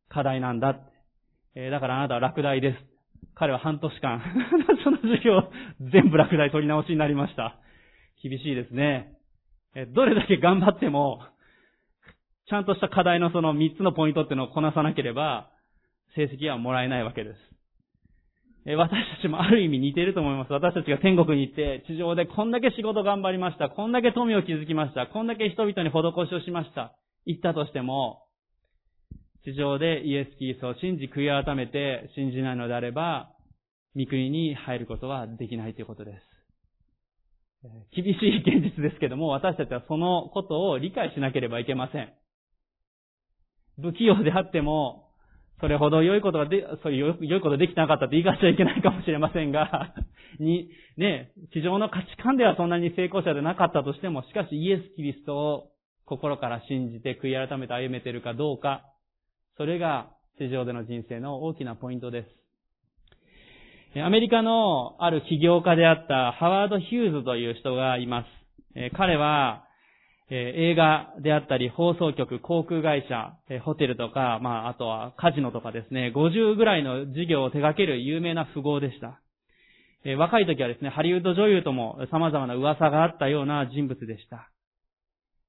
[0.09, 0.73] 課題なんだ。
[0.73, 2.77] だからあなたは落第です。
[3.35, 4.21] 彼は半年間
[4.83, 7.57] その授業全部落第取り直しになりました。
[8.21, 9.13] 厳しいですね。
[9.93, 11.21] どれだけ頑張っても、
[12.47, 15.49] ちゃんとした課題のその三つのポイントっていうのをこなさなければ、
[16.15, 17.50] 成績はもらえないわけです。
[18.65, 20.53] 私たちもある意味似ていると思います。
[20.53, 23.69] 私たちが天国に行って、地上でこんだけ仕事頑張りました。
[23.69, 25.07] こんだけ富を築きました。
[25.07, 26.95] こんだけ人々に施しをしました。
[27.25, 28.27] 言ったとしても、
[29.43, 33.31] 地上でイエス・キリストを信じ、悔い改めて信じないのであれば、
[33.95, 36.31] 御国に入ることはできないということです。
[37.95, 42.13] 厳しい現実ですけども、私たちはそのことを理解しなければいけません。
[43.81, 45.10] 不器用であっても、
[45.61, 49.93] それほど良いことがで、そういう良いことできてなかったって言い方しちゃいけないかもしれませんが、
[50.39, 55.67] に、ね、地上の価値観ではそんなに成功者でなかったとしても、しかしイエス・キリストを
[56.05, 58.83] 心から信じて悔い改めて歩めているかどうか、
[59.57, 64.01] それが地上での人生の大きなポイントです。
[64.03, 68.27] アメリカのある起業家であったハワード・ヒューズという人がいます。
[68.95, 69.65] 彼は
[70.33, 79.19] え映画であったり、放送局、航空会社、えホテルとか、まあ、あとはカジノとかですね、50ぐらいの事業を手掛ける有名な富豪でした。
[80.05, 84.49] え若い時はですね、ハリウッド女優とも様々な噂があったような人物でした。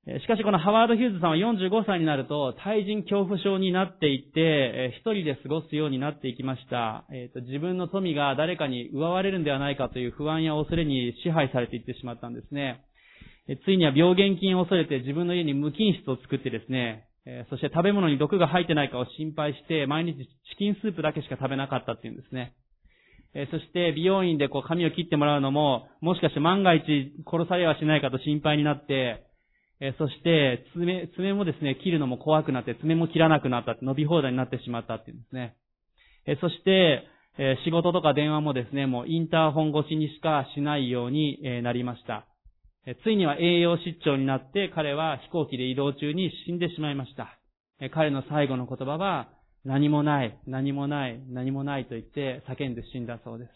[0.09, 7.05] えしかしこのハワード・ヒューズさんは45歳になると、対人恐怖症になっていってえ、一人で過ごすようになっていきました。
[7.13, 12.83] えーと、自分の富が誰かに奪われるんではないかという不安や恐れに支配されていってしまったんですね。
[13.65, 17.09] ついには病原菌を恐れて自分の家に無菌室を作ってですね、
[17.51, 20.29] そして食べ物に毒が入ってないかを心配して、毎日チ
[20.59, 22.55] キンスープだけしか食べなかったっていうんですね。
[23.51, 29.25] そして美容院でこう髪を切ってもらうのも、もしかして万が一殺されはしないかと心配になって、
[29.99, 35.57] そして爪、爪もですね、切るのも怖くなって、爪も切らなくなった伸び放題になってしまったっていうんですね。
[36.41, 37.09] そして、
[37.65, 42.27] 仕事とか電話もですね、もうインターホン越しにしかしないようになりました。
[43.05, 47.39] ついには栄養失調になって彼は飛行機で移動中に死んでしまいました。
[47.95, 49.29] 彼の最後の言葉は、
[49.65, 53.51] 何もない、何もない、何もないと言って叫んで死んだそうです。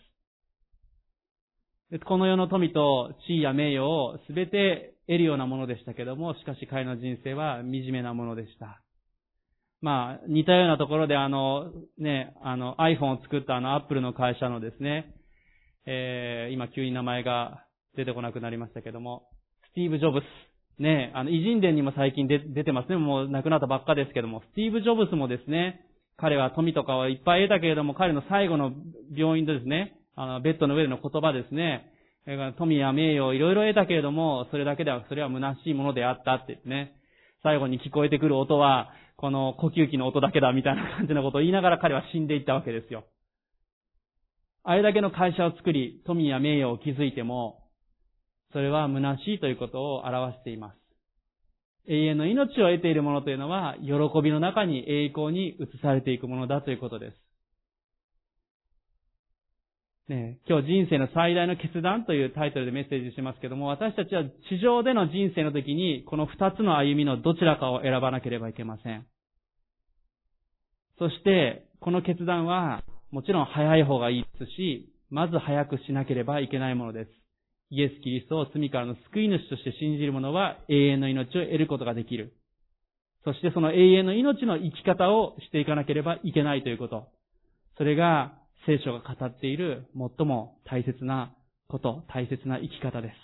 [2.05, 8.81] この世の富と地位や名誉を全て得るようなものでしたけども、しかし彼の人生は惨めなものでした。
[9.81, 15.15] まあ、似たようなところであの、ね、あの iPhone を作ったあの Apple の会社のですね、
[15.87, 17.66] えー、今急に名前が
[17.97, 19.29] 出てこなくなりましたけども、
[19.71, 20.25] スティーブ・ジョブス。
[20.79, 22.97] ねえ、あの、偉人伝にも最近出てますね。
[22.97, 25.87] もう亡くなったばっかですけども、スティーブ・ジョブスもですね、
[26.19, 28.73] 彼は富とかはいっぱい得たけれども、彼の最後の
[29.15, 31.93] 病院でですね、あの、ベッドの上での言葉ですね、
[32.59, 36.97] 富や名誉をいろいろ得たけれども、それだけでは、それは虚しいものであったってですね。
[37.43, 43.05] 最後に聞こえてくる音は、この呼吸器の音だけだみたいな感じのことを言いながら彼は死んでいったわけですよ。
[44.65, 47.63] あれだけの会社を作り、富や名誉を築いても、
[48.57, 50.77] それは虚しいということを表しています。
[51.89, 53.93] 永遠の命を得ているものというのは、喜
[54.23, 57.17] びの中に栄光に移されていくものだということです。
[60.09, 69.05] ね、今日人生の最大の決断というタイトルでメッセージしますけども、私たちは地上での人生の時に、この二つの歩みのどちらかを選ばなければいけません。
[70.99, 77.26] そして、この決断は、もちろん早い方がいいですし、まず早くしなければいけないものです。
[77.71, 82.33] イエス・キリストを罪からの救い主として信じる者は永遠の命を得ることができる。
[83.25, 87.09] そしてその永遠の命の生き方をしていかなければいけないということ。
[87.77, 88.35] それが
[88.67, 91.35] 聖書が語っている最も大切な
[91.69, 93.15] こと、大切な生き方です。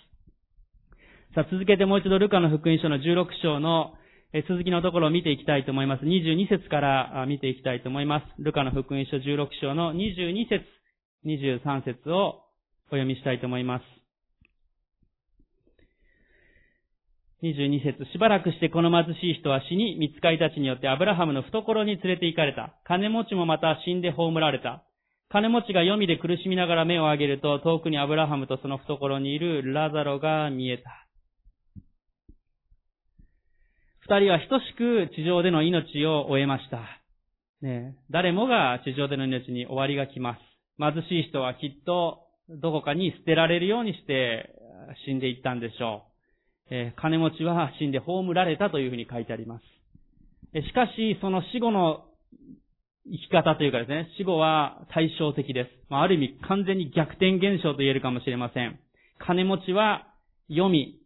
[1.35, 3.93] さあ、続けてもう一度ルカの福音書の16章の
[4.49, 6.05] 続きのところを見ていきたいと思います。
[6.05, 8.25] 22節から見ていきたいと思います。
[8.39, 10.65] ルカの福音書16章の22節、
[11.25, 12.43] 23節を
[12.87, 14.02] お読みしたいと思います。
[17.43, 22.73] 22節しばらくしてこの貧しい人は死に、見つかりたちによってアブラハムの懐に連れて行かれた。
[22.85, 24.85] 金持ちもまた死んで葬られた。
[25.29, 31.05] 金持ちが読みで苦しみながら目を上げると、遠くにアブラハムとその懐にいるラザロが見えた。
[33.99, 36.79] 二人は等しく地上での命を終えました。
[37.61, 40.39] ね、誰もが地上での命に終わりが来ます。
[40.77, 44.49] 貧しい人はきっとどこかに捨てられるようにして
[45.05, 46.12] 死んでいったんでしょう。
[46.69, 49.63] えー、金持ちは死んで葬られたというふうに書いてあります。
[50.61, 52.05] しかし、その死後の
[53.05, 55.69] 生き方というかですね、死後は対照的です。
[55.89, 58.79] まあ、ある意味完全に逆転現象と言えるかもしれません。
[59.19, 60.07] 金持ちは
[60.49, 60.99] 読み、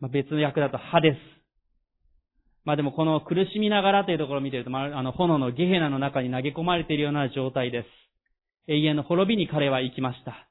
[0.00, 1.18] まあ、別の役だと歯です。
[2.64, 7.86] まあでもこの苦しみながらというところを見ていると、まあ、あの炎のゲヘナの中に投げ込まれているような状態です。
[8.70, 10.47] 永遠の滅びに彼は行きました。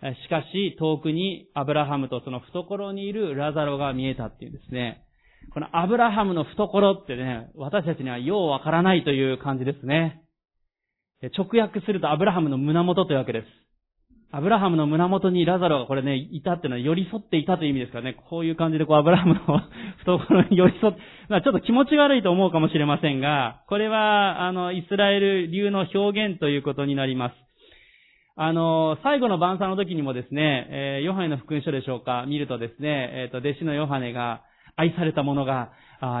[0.00, 5.02] しかし、遠くにアブラハムとその懐にいるラザロが見えたっていうんですね。
[5.52, 10.22] このアブラハムの懐ってね、私たちにはようわからないという感じですね。
[11.36, 13.46] 直訳するとアブラハムの胸元というわけです。
[14.32, 19.40] アブラハムの胸元にラザロがこれね、いたっていうのは寄り添っていたという意味ですからね、こういう感じでこうアブラハムの
[20.00, 27.45] 懐に寄り添って、まあちょっと気持ち悪いと思うかもしれませんが、これは、あの、イスラエル流の表現ということになります。
[28.38, 34.42] あの、最後の晩餐の時にもですね、えー、ヨハネの福音書でしょうか、見るとですね、えっ、と、弟子のヨハネが、
[34.76, 35.72] 愛された者が、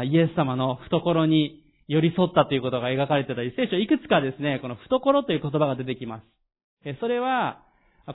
[0.02, 6.24] イエス様の懐に寄り添ったということが描かれてたり、聖書いくつかですね、この懐という言葉が出てきます。
[6.86, 7.60] えそれは、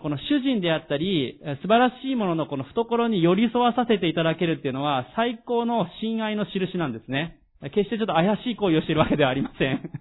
[0.02, 7.38] この主人であったり、素晴らしいもののこの懐に寄り添わさせていただけるっていうのは、最高の親愛の印なんですね。
[7.76, 9.92] 決してちょっと怪しい行為をしているわけではありません。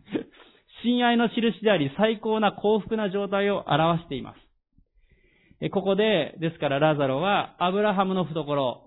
[0.84, 5.70] 親愛の印であり、最高な幸福な状態を表しています。
[5.70, 8.82] ここで、ですからラザロは、アブラハムの懐、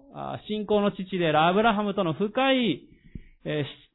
[0.47, 2.81] 信仰の父であるアブラハムとの深い、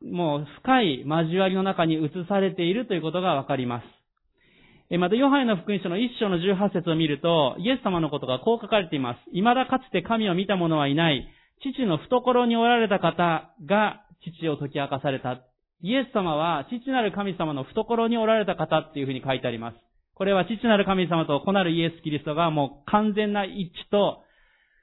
[0.03, 4.97] もう深い交わりの中に移されているということがわかります。
[4.97, 9.19] また、ヨハネの福音書の一章の18節を見ると、イエス様のことがこう書かれています。
[9.33, 11.29] 未だかつて神を見た者はいない。
[11.61, 15.41] 父の懐におられた方が父を解き明かされた。
[15.81, 19.77] イエス様は父なる神様の懐におられた方っていうふうに書いてあります。
[20.14, 24.23] これは父なる神様と子なるイエス・キリストがもう完全な一致と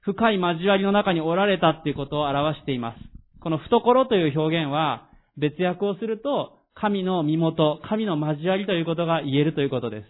[0.06, 3.00] 深い交わりの中におられたっていうことを表しています。
[3.42, 10.06] この懐という表現は、別訳をすると、神の身元、神の交わりということが言えるということです。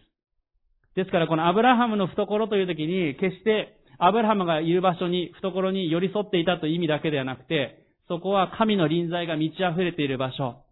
[0.95, 10.64] ですからこのアブラハムの懐という時に、決してアブラハムがいる場所に、懐に寄り添っていたという意味だけではなくて、そこは神の臨在が満ち溢れている場所。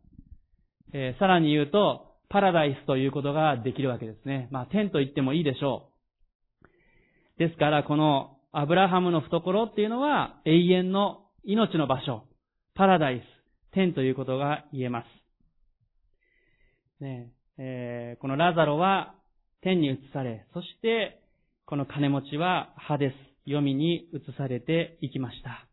[0.93, 4.47] えー、さらに言うと、パラダイスということができるわけですね。
[4.51, 5.89] まあ、天と言ってもいいでしょ
[7.37, 7.39] う。
[7.39, 12.23] ですから、このアブラハムの懐っていうのは永遠の命の場所、
[12.75, 15.23] パラダイス、天ということが言えます。
[17.03, 19.15] ねえー、このラザロは
[19.61, 21.19] 天に移され、そして
[21.65, 23.13] この金持ちはハデス、
[23.45, 25.67] 読みに移されていきました。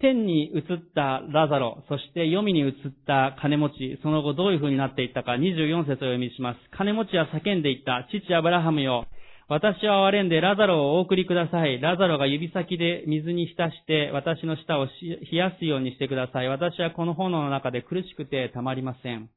[0.00, 0.62] 天に移っ
[0.94, 2.72] たラザロ、そして読みに移っ
[3.06, 6.58] た金持ち、その後どういう風になっていったか24節を読みします。
[6.76, 9.06] 金持ちは叫んでいった、父アブラハムよ、
[9.46, 11.78] 私は憐れんでラザロをお送りください。
[11.80, 16.48] ラザロが指先で水に浸して私の舌を冷やすようにしてください。
[16.48, 19.28] 私はこの炎の中で苦しくてたまりません。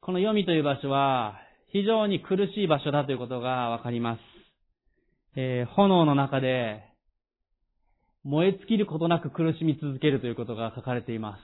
[0.00, 1.34] この読みという場所は
[1.72, 4.20] 非常に苦しい場所だということがわかります。
[5.36, 6.84] えー、炎の中で
[8.24, 11.40] 燃え尽きることなく苦しみ続けるということが書かれています。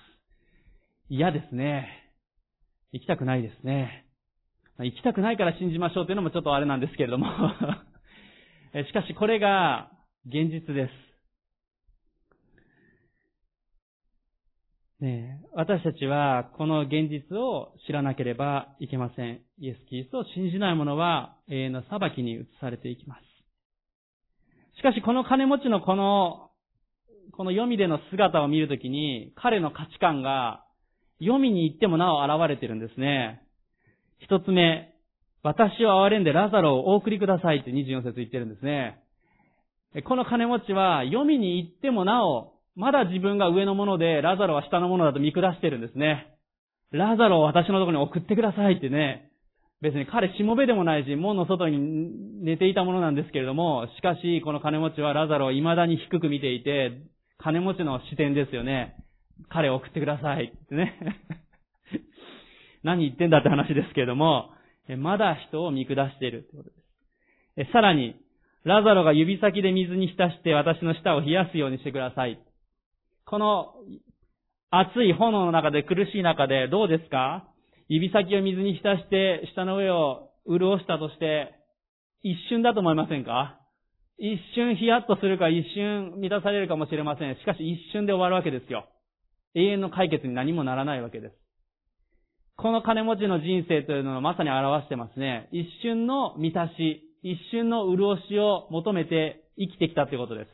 [1.09, 1.89] 嫌ですね。
[2.93, 4.07] 行きたくないですね。
[4.79, 7.27] 行きたくないから信じましょうというのもちょっとあれなんですけれども
[8.89, 9.91] しかしこれが
[10.27, 11.07] 現実です。
[14.99, 19.43] ね、私たちはこの現実を知らなければいけません。
[19.59, 23.27] イエス・キリストを信じない者は永遠の裁きに移されていきます。
[24.79, 26.46] しかしこの金持ちのこの、
[27.37, 30.65] この読みでの姿を見るときに彼の価値観が
[31.21, 33.43] 読みに行ってもなお現れてるんですね。
[34.21, 34.95] 一つ目、
[35.43, 39.03] 私を憐れんでラザロをお送りくださいって24節言ってるんですね。
[40.05, 46.35] この金持ちは読みに行ってもなおまだ自分が上のもので、ラザロは下のものだと見下してるんですね。
[46.91, 49.31] ラザロを私のところに送ってくださいってね。
[49.83, 56.93] 別に彼しもべでもないし、門の外に寝ていたものなんですけれども、しかし、この金持ちはラザロを未だに低く見ていて、
[57.39, 58.97] 金持ちの視点ですよね。
[59.49, 60.95] 彼を送ってくださいってね。
[62.83, 64.51] 何言ってんだって話ですけれども、
[64.99, 66.71] まだ人を見下しているってこと
[67.57, 67.73] です。
[67.73, 68.17] さらに、
[68.65, 72.39] ラザロが指先で水に浸して私の舌を冷やすようにしてください。
[73.25, 73.75] この
[74.71, 77.49] 熱い炎の中で苦しい中でどうですか？
[77.89, 81.55] 指先を水に浸して舌の上を潤したとして
[82.23, 83.61] 一瞬だと思いませんか？
[84.19, 87.35] 一瞬ヒヤッとするか一瞬満たされるかもしれません。
[87.37, 88.87] しかし一瞬で終わるわけですよ。
[89.55, 91.35] 永遠の解決に何もならないわけです。
[92.57, 95.49] この金持ちの人生というのをまさに表してますね。
[95.53, 100.49] 一瞬の満たし、一瞬の潤しを求めて生きてきたということです。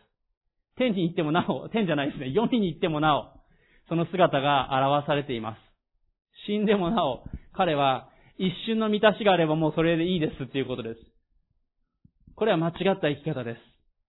[0.76, 3.26] 天に行ってもなお、天じゃないですね、読みに行ってもなお、
[3.88, 5.58] その姿が表されています。
[6.46, 8.08] 死んでもなお、彼は
[8.38, 11.11] 一瞬の満たしがあればもうそれでいいですっていうことです。
[12.36, 13.58] これは間違った生き方です。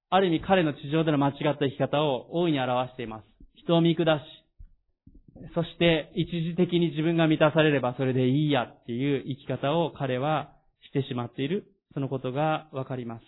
[0.09, 3.23] ある意味彼の地上での間違った生き方を大いに表しています。
[3.55, 4.21] 人を見下し、
[5.55, 10.51] そして一時的に自分が満たされればそれでいいやっていう生き方を彼は
[10.87, 11.65] してしまっている。
[11.93, 13.23] そのことがわかります。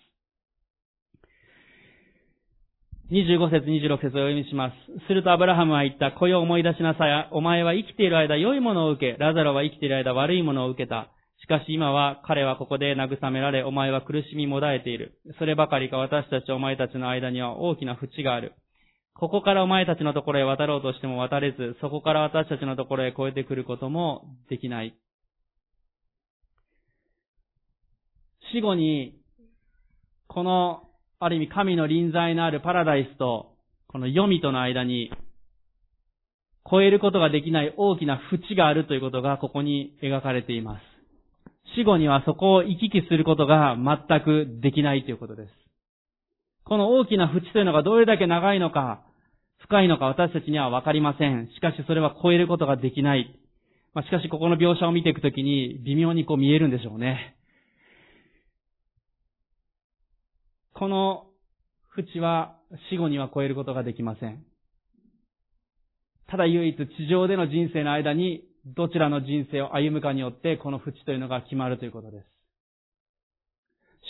[3.12, 5.06] 25節26節をお読みします。
[5.06, 6.10] するとアブラハムは言った。
[6.10, 7.28] 子よ思い出しなさい。
[7.30, 11.10] お前は生きている間良いものを受け、ラザロは生きている間悪いものを受けた。
[11.42, 15.18] しかし今は彼はここで慰められ、お前は苦しみもだえている。
[15.38, 18.54] そればかりか私たちお前たちの間には大きな淵がある。
[19.14, 24.94] ここからお前たちのところへ渡ろうとしても渡れず、そこから私たちのところへ越えてくることもできない。
[28.52, 29.18] 死後に、
[30.28, 30.82] この
[31.18, 33.54] ある意味神の臨在のあるパラダイスと、
[33.88, 35.10] この読みとの間に、
[36.68, 40.95] 超えることができない大きな淵があるということがここに描かれています。
[41.76, 45.50] 死後にはそこを行き来することが全くできないということです。
[46.64, 49.04] この大きな淵というのがどれだけ長いのか、
[49.58, 51.48] 深いのか私たちにはわかりません。
[51.54, 53.38] しかしそれは超えることができない。
[53.94, 57.36] まあ、しかしここの描写を見ていくときに微妙にこう見えるんでしょうね。
[60.74, 61.26] この
[61.88, 62.56] 淵は
[62.90, 64.44] 死後には超えることができません。
[66.28, 68.42] ただ唯一地上での人生の間に
[68.74, 72.26] どちらの人生を歩むかによってこの淵というのが決まるということです。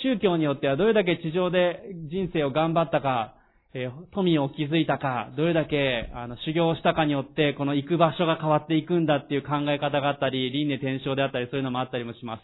[0.03, 3.35] 宗教によってはどれだけ地上で人生を頑張ったか、
[3.75, 12.43] え富を築いたか、どれだけあの修行したかによってこの行く場所が変わっていくんだっていう考え方があったり、輪廻転生であったりそういうのもあったりもします。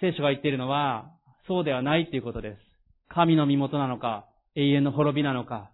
[0.00, 1.10] 聖書が言っているのは、
[1.46, 2.58] そうではないっていうことです。
[3.08, 4.26] 神の身元なのか、
[4.56, 5.70] 永遠の滅びなのか、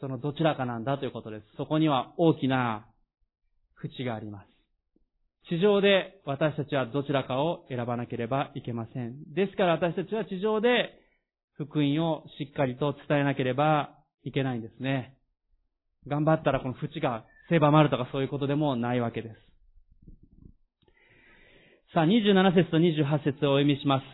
[0.00, 1.44] そのどちらかなんだということです。
[1.56, 2.86] そこには大きな
[3.82, 4.58] 淵があります。
[5.48, 9.32] 地上で私たちはどちらかを選ばなければいけません。
[9.34, 10.90] ですから私たちは地上で
[11.54, 13.90] 福音をしっかりと伝えなければ
[14.24, 15.16] いけないんですね。
[16.06, 19.34] 頑張ったらこの淵が狭まるとかそういうことでもないわけです。
[21.94, 24.04] さあ、27節と28節をお読みします。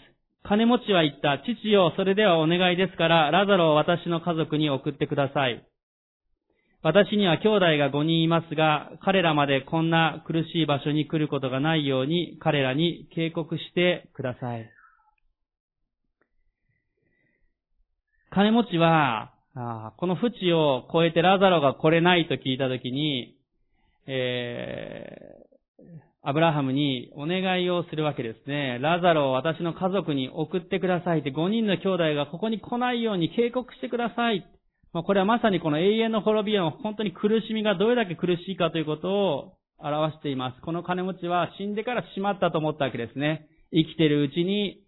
[0.45, 5.67] 金持ちは言った、父よ、それではお願いですから、ラザロを私の家族に送ってください。
[6.85, 14.70] 私には兄弟が5人いますが、彼らまでこんな苦しい場所に来ることがないように、彼らに警告してください。
[18.28, 19.32] 金持ちは、
[19.97, 23.35] この淵を越えてラザロが来れないと聞いたときに、
[24.07, 25.09] え
[26.22, 28.78] アブラハムにお願いをするわけですね。
[28.82, 34.47] ラザロを私の家族に送ってくださいって5人の兄弟がここに来ないように警告してください。
[34.95, 40.61] まあ、これはまさにこの永遠の滅びの本当に苦しみがどれだけ苦しいかということを表しています。
[40.62, 43.49] この金持ちは死んでからしまったと思ったわけですね。
[43.72, 44.84] 生きてるうちに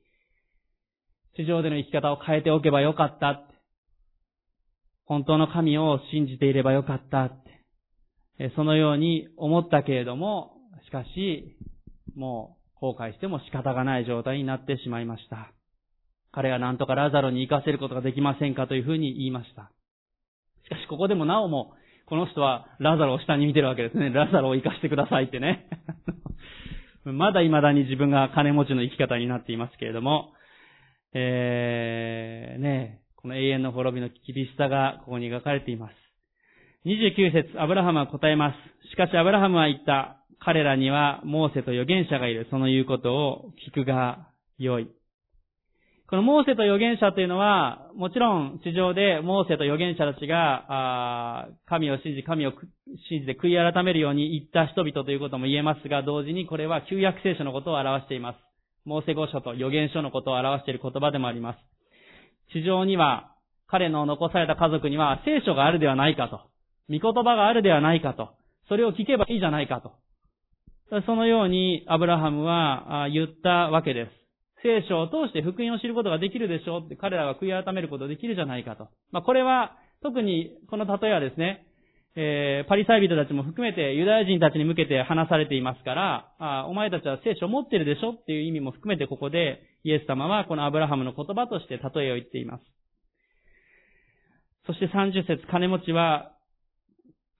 [1.36, 3.42] 地上での生き方を変えておけばよかった。
[5.07, 7.42] 本当の神を信じていればよかったっ
[8.38, 10.52] て、そのように思ったけれども、
[10.84, 11.57] しかし、
[12.14, 15.52] もう後悔しても仕方がない状態になってしまいました。
[16.30, 19.72] 彼が何とかラザロに行かせることができませんかというふうに言いました。
[20.66, 21.72] しかしここでもなおも、
[22.06, 24.10] この人はラザロを下に見てるわけですね。
[24.10, 25.66] ラザロを生かしてくださいってね。
[27.04, 30.32] まだ未だに自分が金持ちの生き方になっていますけれども、
[31.14, 35.94] えー、ね、この永遠の滅びの厳しさがここに描かれています。
[36.84, 38.88] 29節、アブラハムは答えます。
[38.90, 40.18] しかしアブラハムは言った。
[40.38, 42.46] 彼らにはモーセと預言者がいる。
[42.50, 44.88] その言うことを聞くが良い。
[46.09, 52.52] このモーセと預言者というのは、もちろん地上でモーセと預言者たちが、神を信じ、神を
[53.09, 58.38] 信じて悔い改めるように言った人々ということも言えますが、同時にこれは旧約聖書のことを表しています。
[58.84, 61.59] モーセ語書と預言書のことを表している言葉でもあります。
[62.52, 63.34] 地上には、
[63.66, 66.38] 彼の残された家族には聖書があるではないかと。
[66.88, 68.28] 御言葉があるではないかと。
[68.68, 69.90] それを聞けばいいじゃないかと。
[71.04, 74.26] そのようにアブラハムは言ったわけです。
[74.66, 78.88] 聖書を通して福音を知ることができるでしょうって彼らが悔い改めることできるじゃないかと。
[79.12, 81.66] まあ、これは、特にこの例えはですね、
[82.16, 92.64] えー、パリサイ人たちも含めてユダヤ人たちに向けて話されていますから、あお前たちは聖書を持ってるでしょっていう意味も含めてここでイエス様はこのアブラハムの言葉として例えを言っています。
[94.66, 96.32] そして30節金持ちは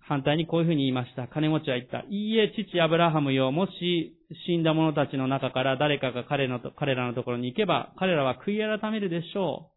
[0.09, 1.27] 反対にこういうふうに言いました。
[1.27, 2.05] 金持ちは言った。
[2.09, 3.51] いいえ、父アブラハムよ。
[3.51, 9.77] もし死んだ者たちの中から誰かが彼の彼らのところに行けば、彼らは悔い改めるでしょう。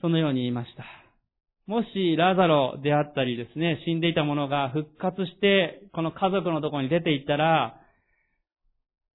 [0.00, 0.84] そのように言いました。
[1.66, 7.78] もしラザロであったりですね、死んでいた者が復活して、この家族のところに出て行ったら、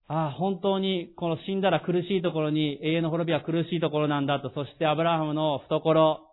[0.08, 6.27] ああ、本当にこの死んだら苦しいところに永遠の滅びは苦しいところなんだと、そしてアブラハムの懐、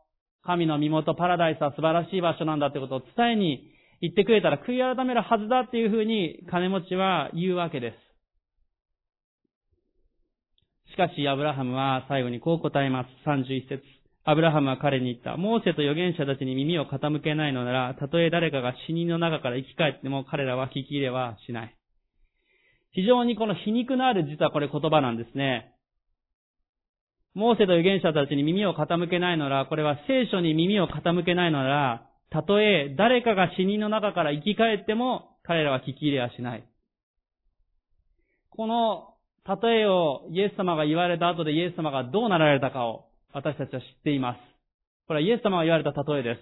[0.47, 3.71] 神の身元パラダイスは素晴らしい場所なんだってことを伝えに
[4.01, 8.05] 行ってくれたら悔い改めるはずだっていうふうに金持ちは言うわけです。
[10.95, 13.09] しかし、アブラハムは最後にこう答えます。
[13.29, 13.83] 31節。
[14.23, 15.37] アブラハムは彼に言った。
[15.37, 21.77] モーセと預言者たちに耳を傾けないのなら、たとえ誰かが死人の中から生き返っても彼らは聞き入れはしない。
[22.93, 25.74] 非常にこの皮肉のある実はこれ言葉なんですね。
[27.35, 36.65] モーセと預言者たちに耳を傾けないなら、これは聖書に耳を傾けないなら、たとえ誰かが死人の中から生き返っても、彼らは聞き入れはしない。
[38.51, 39.15] この
[39.47, 44.39] 例えをイエス様が言われた後でイエス様がどうなられたかを私たちは知っています。
[45.07, 46.41] これはイエス様が言われた例えです。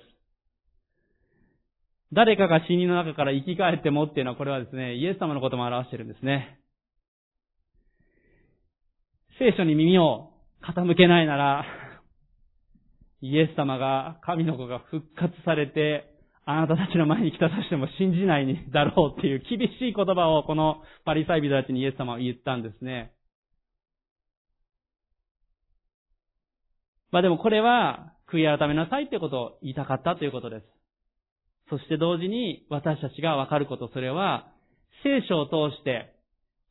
[2.12, 6.60] 誰かが死人の中から生き返ってもっていうのはこれはですね、イエス様のことも表しているんですね。
[9.38, 10.31] 聖書に耳を
[10.62, 11.64] 傾けないなら、
[13.20, 16.12] イエス様が、神の子が復活されて、
[16.44, 23.12] あなたたちの前に来たとしても信じないだろうっていう厳しい言葉をこのパリサイ人たちにイエス様は言ったんですね。
[27.12, 30.66] まあでもこれは悔い改めなさいってことを言いたかったということです。
[31.70, 34.48] そして同時に私たちがわかること、それは
[35.04, 36.12] 聖書を通して、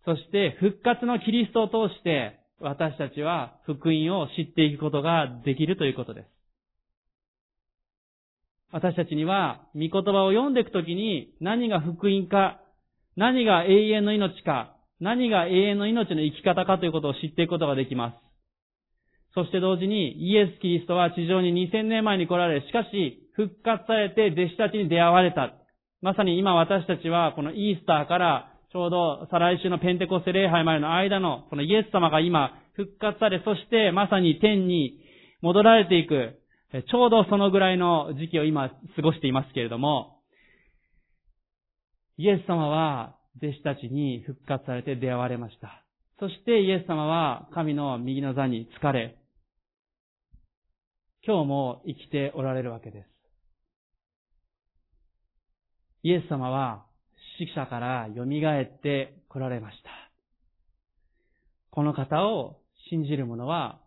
[0.04, 6.28] そして復活のキリストを通して、私たちは福音を知っていくことができるということです。
[8.72, 12.62] 私たちには、御言葉を読んでいくときに、何が福音か、
[13.18, 18.16] 何が永遠の命か、何が永遠の命の生き方かということを知っていくことができます。
[19.34, 25.54] そして同時に、イエス・キリストは地上に2000年前に来られ、しかし、復活されて弟子たちに出会われた。
[26.02, 34.98] まさに今私たちは、このイースターからちょうど再来週のペンテコステ礼拝までの間の、このイエス様が今復活され、そしてまさに天に
[35.42, 36.40] 戻られていく、
[36.90, 40.22] ちょうどそのぐらいの時期を今過ごしていますけれども、
[42.18, 45.84] イエス様は弟子たちに復活されて出会われました。
[46.20, 49.18] そしてイエス様は神の右の座に疲れ、
[51.28, 53.08] 今日も生きておられるわけです。
[56.04, 56.86] イエス様は
[57.46, 59.90] 死者から蘇って来られました。
[61.72, 62.60] この方を
[62.92, 63.80] 信じる者は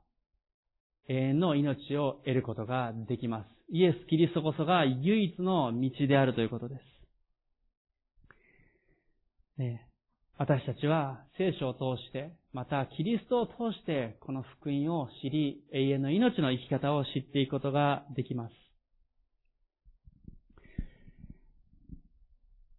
[1.09, 3.47] 永遠の命を得ることができます。
[3.71, 6.81] イエス・キリストこそが唯一の道であるということです。
[9.61, 9.87] ね、
[10.37, 18.64] 私たちは聖書を通して、またキリストを通してこの福音を知り、永遠の命の生き方を知っていくことができます。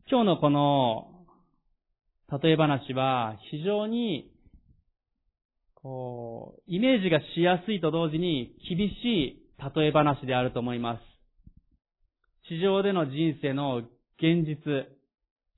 [0.08, 1.08] 今日のこの
[2.42, 4.32] 例え話は非常に
[5.86, 9.44] こう、イメージがしやすいと同時に厳しい
[9.76, 11.02] 例え話であると思います。
[12.50, 13.78] 地上での人生の
[14.18, 14.56] 現実、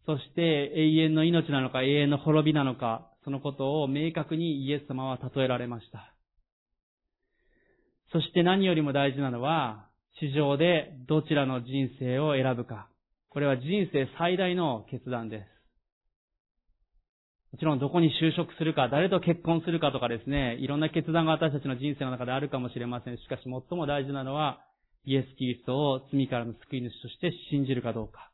[0.05, 6.13] そして永遠の命なのか永遠の滅びなのか、そのことを明確にイエス様は例えられました。
[8.11, 9.87] そして何よりも大事なのは、
[10.19, 12.89] 地上でどちらの人生を選ぶか。
[13.29, 15.57] これは人生最大の決断です。
[17.51, 23.17] もちろんどこに就職するか、誰と結婚するかとかですね、いろんな決断が私たちの人生の中であるかもしれません。
[23.17, 24.59] しかし最も大事なのは、
[25.05, 28.31] イエス・キリストを罪からの救い主として信じるかどうか。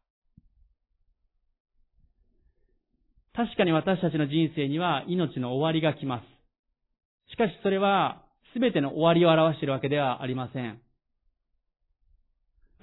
[3.33, 7.31] 確かに私たちの人生には命の終わりが来ます。
[7.31, 8.23] しかしそれは
[8.59, 10.79] 全ての終わりを表しているわけではありません。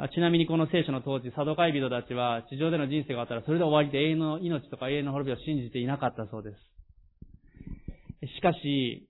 [0.09, 6.57] ちなみにこの聖書の当時、サドカイ人たちは地上での人生があったらそれで終わりで永遠の命とか永遠の滅びを信じていなかったそうです。
[8.37, 9.09] しかし、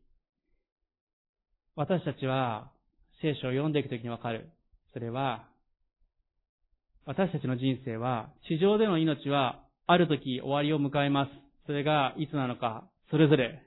[1.77, 2.73] 私たちは
[3.23, 4.51] 聖書を読んでいくときにわかる。
[4.93, 5.47] それは、
[7.07, 11.31] 私たちの人生は地上での命はある時終わりを迎えます。
[11.67, 13.63] それがいつなのか、それぞれ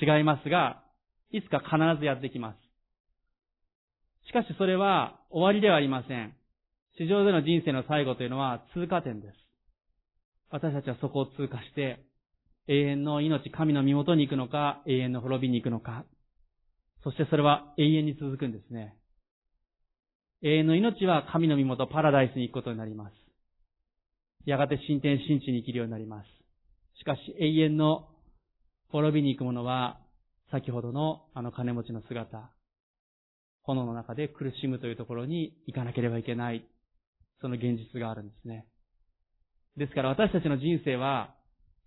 [0.00, 0.82] 違いますが、
[1.30, 4.28] いつか必ずやってきます。
[4.28, 6.37] しかしそれは終わりではありません。
[6.98, 9.34] 地上での人生の最後というのは通過点です。
[10.50, 12.04] 私たちはそこを通過して、
[12.66, 16.04] 永遠の命、神の身元に行くのか、永遠の滅びに行くのか。
[17.04, 18.96] そしてそれは永遠に続くんですね。
[20.42, 23.14] 永遠の命は神の身元、パラダイスに行くことになります。
[24.44, 26.26] やがて新天新地に生きるようになります。
[26.98, 28.08] しかし永遠の
[28.88, 30.00] 滅びに行く者は、
[30.50, 32.50] 先ほどのあの金持ちの姿、
[33.62, 36.66] 炎の中で苦しむというところに行かなければいけない、
[37.40, 38.66] その現実があるんですね。
[39.76, 41.34] ですから私たちの人生は、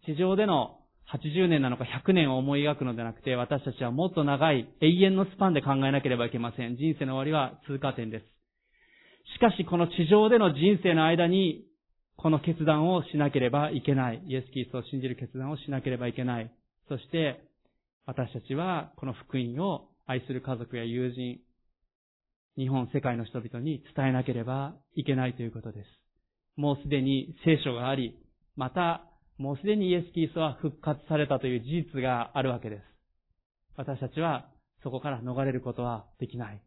[0.05, 0.79] 地上での
[1.13, 6.77] 80年なのか100年を思い描くのではなくて、私たちはもっと長い永遠のスパンで考えなければいけません。
[6.77, 8.25] 人生の終わりは通過点です。
[9.35, 11.65] しかしこの地上での人生の間に
[12.15, 14.23] この決断をしなければいけない。
[14.27, 16.51] イエス・キリストを信じる決断をしなければいけない。
[16.87, 17.43] そして、
[18.05, 21.39] 私たちはこの福音を愛する家族や友人、
[22.61, 25.87] 日本、世界の人々に伝えなければいけないということです。
[26.55, 28.19] もうすでに聖書があり、
[28.55, 29.01] また、
[29.39, 32.83] もうすでにイエス・キリストは復活されたという事実があるわけです。
[33.77, 34.47] 私たちは
[34.83, 36.61] そこから逃れることはできない。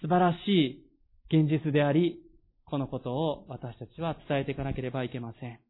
[0.00, 0.84] 素晴らしい
[1.28, 2.20] 現実であり、
[2.64, 5.60] このことを私たちは伝えていかなければいけません。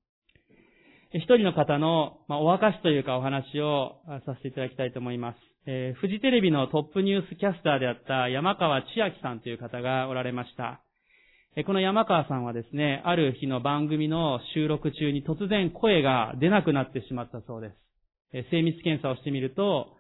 [1.13, 5.50] 一人の方の、まあ、お証というかお話をさせていただきたいと思います。
[5.67, 10.81] えー、フジテレビのトップニュースキャスターであった山川千秋さんという方がおられました。
[11.57, 17.75] えー、この山川さんはですね、ある日の番組の収録中に突然声が出なくなってしまったそうです。
[18.33, 19.97] えー、精密検査をしてみると、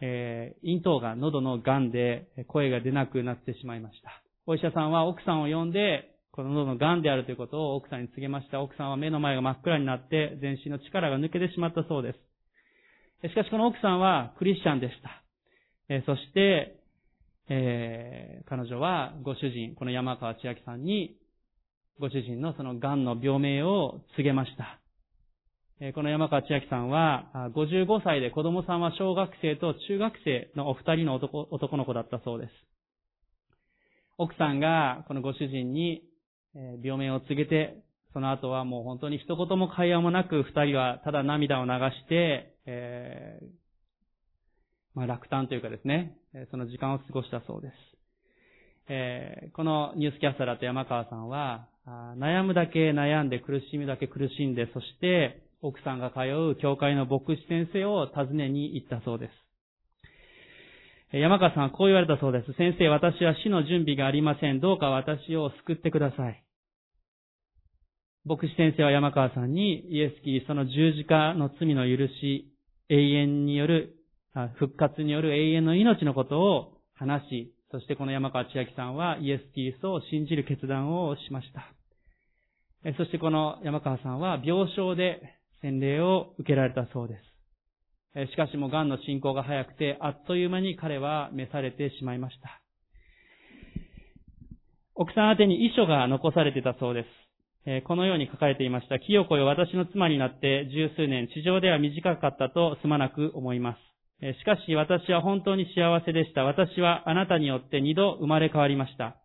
[0.00, 4.22] えー、咽頭が喉の癌で声が出なくなってしまいました。
[4.46, 8.60] お医者さんは奥さんを呼んでこの喉の癌であるということを奥さんに告げました。
[8.60, 12.31] 奥さんは目の前が真っ暗になって全身の力が抜けてしまったそうです。
[13.28, 15.22] しかしこの奥さんはクリスチャンでした。
[15.88, 16.80] えそして、
[17.48, 21.16] えー、彼女はご主人、この山川千秋さんに、
[22.00, 24.80] ご主人のその癌の病名を告げました。
[25.80, 32.50] えこの山川千秋さんは、55歳で子供さんは小学生と中学生のお二人の男男の子だったそうです。
[34.18, 36.02] 奥さんがこのご主人に
[36.82, 37.76] 病名を告げて、
[38.14, 43.46] その後はもう本当に一言も会話もなく、二人はただ涙を流して、えー、
[44.94, 46.16] まあ、落胆というかですね、
[46.50, 47.74] その時間を過ごしたそうです。
[48.88, 51.68] えー、このニュースキャスターだった山川さんは、
[52.18, 56.20] 悩むだけ悩んで苦しむだけ苦しんで、そして奥さんが通
[56.52, 59.32] う教会の牧師先生を訪ねに行ったそうです。
[61.18, 62.52] 山川さんはこう言われたそうです。
[62.54, 64.60] 先生、私は死の準備がありません。
[64.60, 66.42] どうか私を救ってください。
[68.24, 72.51] 牧師先生は山川さんに、イエス・キリストの十字架の罪の許し、
[72.92, 73.96] 永遠による、
[74.58, 81.72] 復活による永遠の命のことを話し、そしてこの山川千秋さんはイエス・キリストを信じる決断をしました。
[82.98, 85.22] そしてこの山川さんは病床で
[85.62, 87.18] 洗礼を受けられたそうで
[88.14, 88.30] す。
[88.30, 92.60] しかしも癌の進行が早くて、あっという間に彼は召されてしまいました。
[94.94, 97.21] 奥さん宛に遺書が残されてたそうです。
[97.84, 98.98] このように書かれていました。
[98.98, 104.34] 清子よ私の妻になって十数年、地上では短かったとすまなく思います。
[104.38, 106.44] しかし私は本当に幸せでした。
[106.44, 109.16] 私はあなたによって二度生まれ変わりました。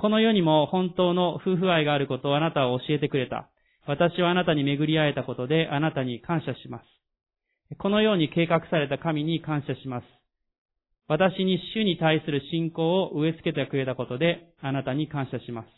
[0.00, 3.48] この世にも本当の夫婦愛があることをあなたは教えてくれた。
[3.86, 6.84] 私はあなたに巡り会えたことであなたに感謝します。
[7.78, 10.04] このように計画された神に感謝します。
[11.06, 15.77] 私に主に対する信仰を植え付けてくれたことで、あなたに感謝します。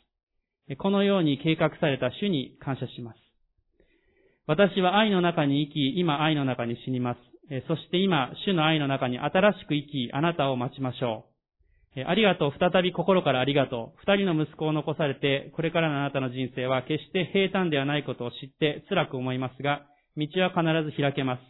[0.77, 3.19] このように計画された主に感謝します。
[4.47, 7.67] 私は愛の中に生き、今愛の中に死にます。
[7.67, 11.31] そして今、主の愛の中に新しく生き、あなたを待ちましょう。
[12.07, 13.99] ありがとう、再び心からありがとう。
[14.07, 20.63] 二人の息子を残されて、これからのあなたの人生は決して平坦ではないことを知って辛く思いますが、道は必
[20.97, 21.41] ず開けます。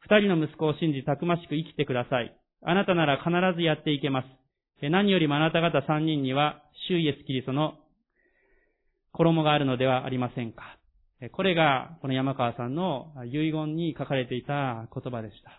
[0.00, 2.34] 二人の息子を信じたくましく生きてください。
[2.62, 4.88] あなたなら必ずやっていけます。
[4.88, 7.74] 何よりもあなた方三人には、主イエスキリストの
[9.12, 10.76] 衣があるのではありませんか？
[11.32, 15.50] これが、この山川さんの遺言に書かれていた言葉でした。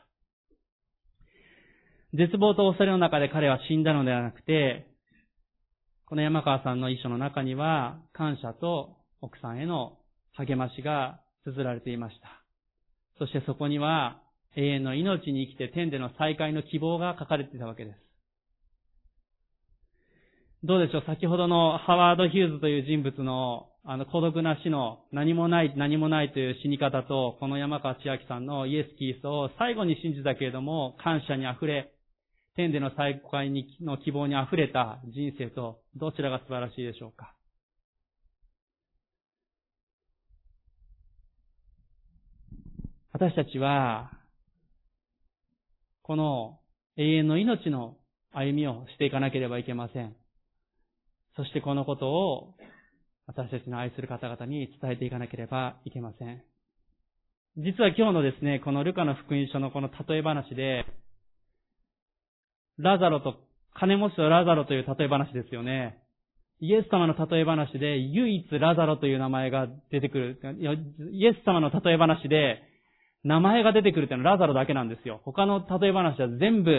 [2.18, 4.88] 絶望と恐れの中で彼は死んだのではなくて、
[6.06, 10.00] この山川さんの遺書の中には、感謝と奥さんへの
[10.34, 12.28] 励ましが綴られていました。
[13.20, 14.20] そしてそこには、
[14.58, 18.11] 永遠の命に生きて天での再会の希望が書かれていたわけです。
[20.64, 21.04] どうでしょう？
[21.08, 31.92] 先ほどのハワード・ヒューズという人物のあの、孤独な死の何もない、何もないという死に方と、この山川千秋さんのイエス・キリストを最後に信じたけれども、感謝に溢れ、
[32.56, 37.34] 天での再会にの希望に溢れた人生と、どちらが素晴らしいでしょうか？
[43.14, 44.12] 私たちは、
[46.04, 46.60] この
[46.98, 47.98] 永遠の命の
[48.32, 50.16] 歩みをしていかなければいけません。
[51.36, 52.54] そしてこのことを
[53.28, 56.44] 私たちの愛する方々に伝えていかなければいけません。
[57.58, 60.86] 実は今日のですね、このルカの福音書のこの例え話で、
[62.78, 63.36] ラザロと、
[63.74, 65.98] 金持ちとラザロという例え話ですよね。
[66.60, 70.40] イエス様の例え話で唯一ラザロという名前が出てくる。
[71.12, 72.62] イエス様の例え話で
[73.24, 75.22] 名前が出てくるというのはラザロだけなんですよ。
[75.26, 76.72] 他の例え話は全部、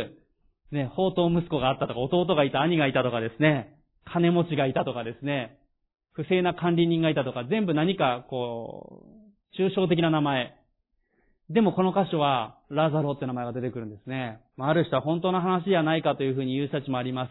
[0.71, 5.59] ね、宝刀息子があったとか、弟がいた、兄がいたとかですね、金持ちがいたとかですね、
[6.13, 10.55] 不正な管理人がいたとか、全部何か、こう、抽象的な名前。
[11.51, 14.41] でもこの箇所は、ラザロって名前が出てくるんですね。
[14.59, 17.31] ある人は本当の話じゃないかというふうに言う人たちもあります。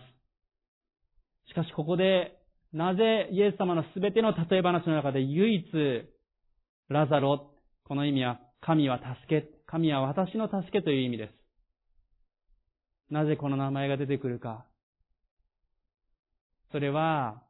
[1.50, 2.38] しかしここで、
[2.74, 5.68] なぜイエス様のすべての例え話の中で唯一、
[6.90, 7.52] ラザロ、
[7.86, 11.34] この意味は、神は助け、神は私の助けという意味です。
[13.12, 14.66] なぜこの名前が出てくるか。
[16.72, 17.44] それは、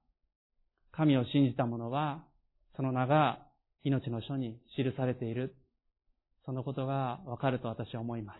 [0.91, 2.23] 神を信じた者は、
[2.75, 3.39] その名が
[3.83, 5.55] 命の書に記されている。
[6.45, 8.37] そのことがわかると私は思います。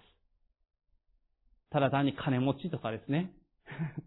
[1.70, 3.32] ただ単に金持ちとかですね。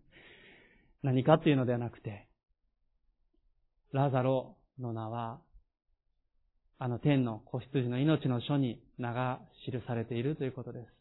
[1.03, 2.27] 何かっていうのではなくて、
[3.93, 5.41] ラザロの名は、
[6.79, 10.93] あの天の子羊の命の書に名が記されているということです。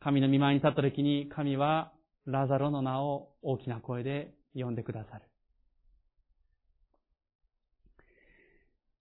[0.00, 1.92] 神の見舞いに立った時に神は
[2.26, 5.22] ラザロの名を大きな声で呼んでくださる。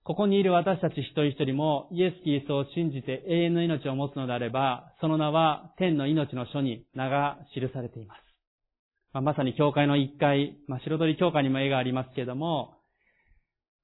[0.05, 8.19] ここにいる私たち一人一人もイエス・キリストを信じて永遠の命を持つのであれば、その名は天の命の書に名が記されています。
[9.13, 12.73] まあ、まさに教会の一階、まあ、白鳥教会にも絵がありますけれども、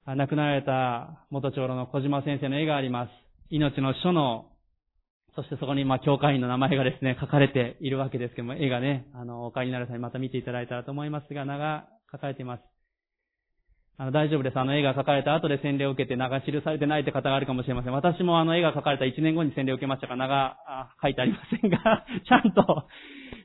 [0.04, 3.10] 亡くなられた元長老の小島先生の絵があります。
[3.48, 4.49] 命の書の、
[5.36, 12.62] そしてそこにまあ教会員の名前がですね、書かれているわけですけども、絵がね、あの、お帰りになる際にまた見ていただいたらと思いますが、名が書かれています。
[13.96, 14.58] あの、大丈夫です。
[14.58, 17.92] あの、絵が描かれた後で洗礼を受けて名が記されてないって方があるかもしれません。
[17.92, 20.56] 私もあの、絵が描かれた1年後に洗礼を受けましたから、名が
[21.02, 22.86] 書いてありませんが、 ちゃんと、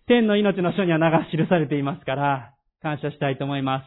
[0.07, 3.85] 天の命の書には名が記されていますから、感謝したいと思います。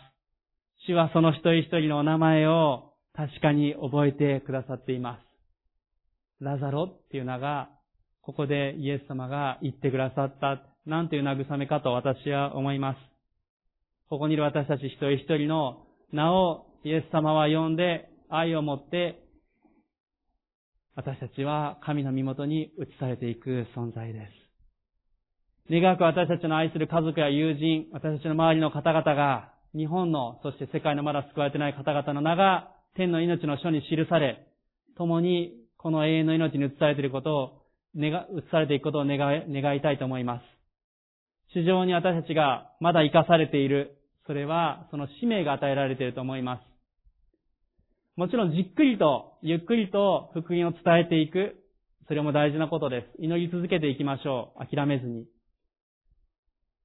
[0.87, 6.45] 主はその一人一人のお名前を確かに覚えてくださっています。
[6.45, 7.71] ラザロっていう名が、
[8.29, 12.99] ここでイエス様が言ってくださった、なんていう慰めかと私は思います。
[14.11, 19.25] ここにいる私たち一人一人のなお、イエス様は呼んで愛を持って、
[20.95, 24.29] 私たちは神の身元に移されていく存在で
[25.71, 25.73] す。
[25.73, 34.47] 願わく私たちの愛する家族や友人、私たちの周りの方々が、日本の、そして世界のまだ救われてない方々の名が、天の命の書に記され、
[34.99, 37.58] 共にこの永遠の命に移されていることを、
[38.07, 38.13] 移
[38.51, 40.43] されていくことを願い願いたいと思います。
[41.53, 46.63] 市場に私たちがまだ生かされている、それはその使命が与えられていると思います。
[48.17, 51.57] もちろんじっくりと、ゆっくりと福音を伝えていく。
[52.09, 53.23] それも大事なことです。
[53.23, 54.67] 祈り続けていきましょう。
[54.67, 55.27] 諦めずに。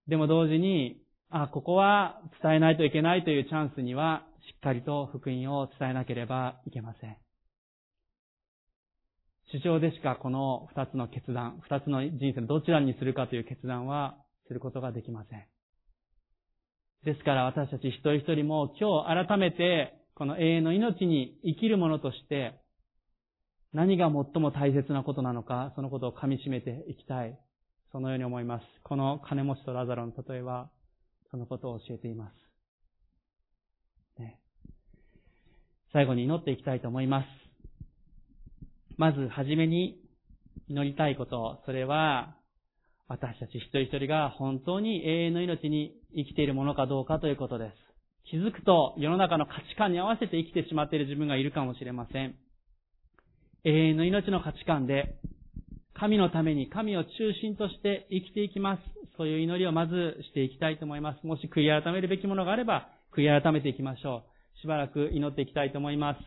[0.07, 7.22] でも同時に、あ、ここは伝えないといけないというチャンスには、しっかりと福音を伝えなければいけません。
[9.53, 15.45] 市場でしかこの二つの決断、二つの人生のどちらにするかという決断はすることができません。
[17.05, 22.59] ですから私たち一人一人も今日改めてこの永遠の命に生きる者として
[23.73, 27.37] 何が最も大切なことなのか、そのことを噛み締めていきたい。
[27.91, 28.65] そのように思います。
[28.83, 30.69] この金持ちとラザロの例えは、
[31.31, 32.31] そのことを教えていま
[34.17, 34.21] す。
[34.21, 34.39] ね、
[35.91, 37.42] 最後に祈っていきたいと思います。
[38.97, 39.99] まず、はじめに
[40.67, 42.35] 祈りたいこと、それは、
[43.07, 47.93] 私たち一人一人が本当に永遠の命に生きているものかどうかということです。
[48.29, 52.35] 気づくと世の中の価値観に合わせて生きてしまっている自分がいるかもしれません。
[53.65, 55.15] 永遠の命の価値観で、
[55.93, 57.09] 神のために神を中
[57.41, 58.81] 心として生きていきます。
[59.17, 61.25] そういう祈りをまずしていきたいと思います。
[61.25, 64.23] もし悔い改めるべきものがあれば、悔い改めていきましょ
[64.57, 64.59] う。
[64.61, 66.19] しばらく祈っていきたいと思います。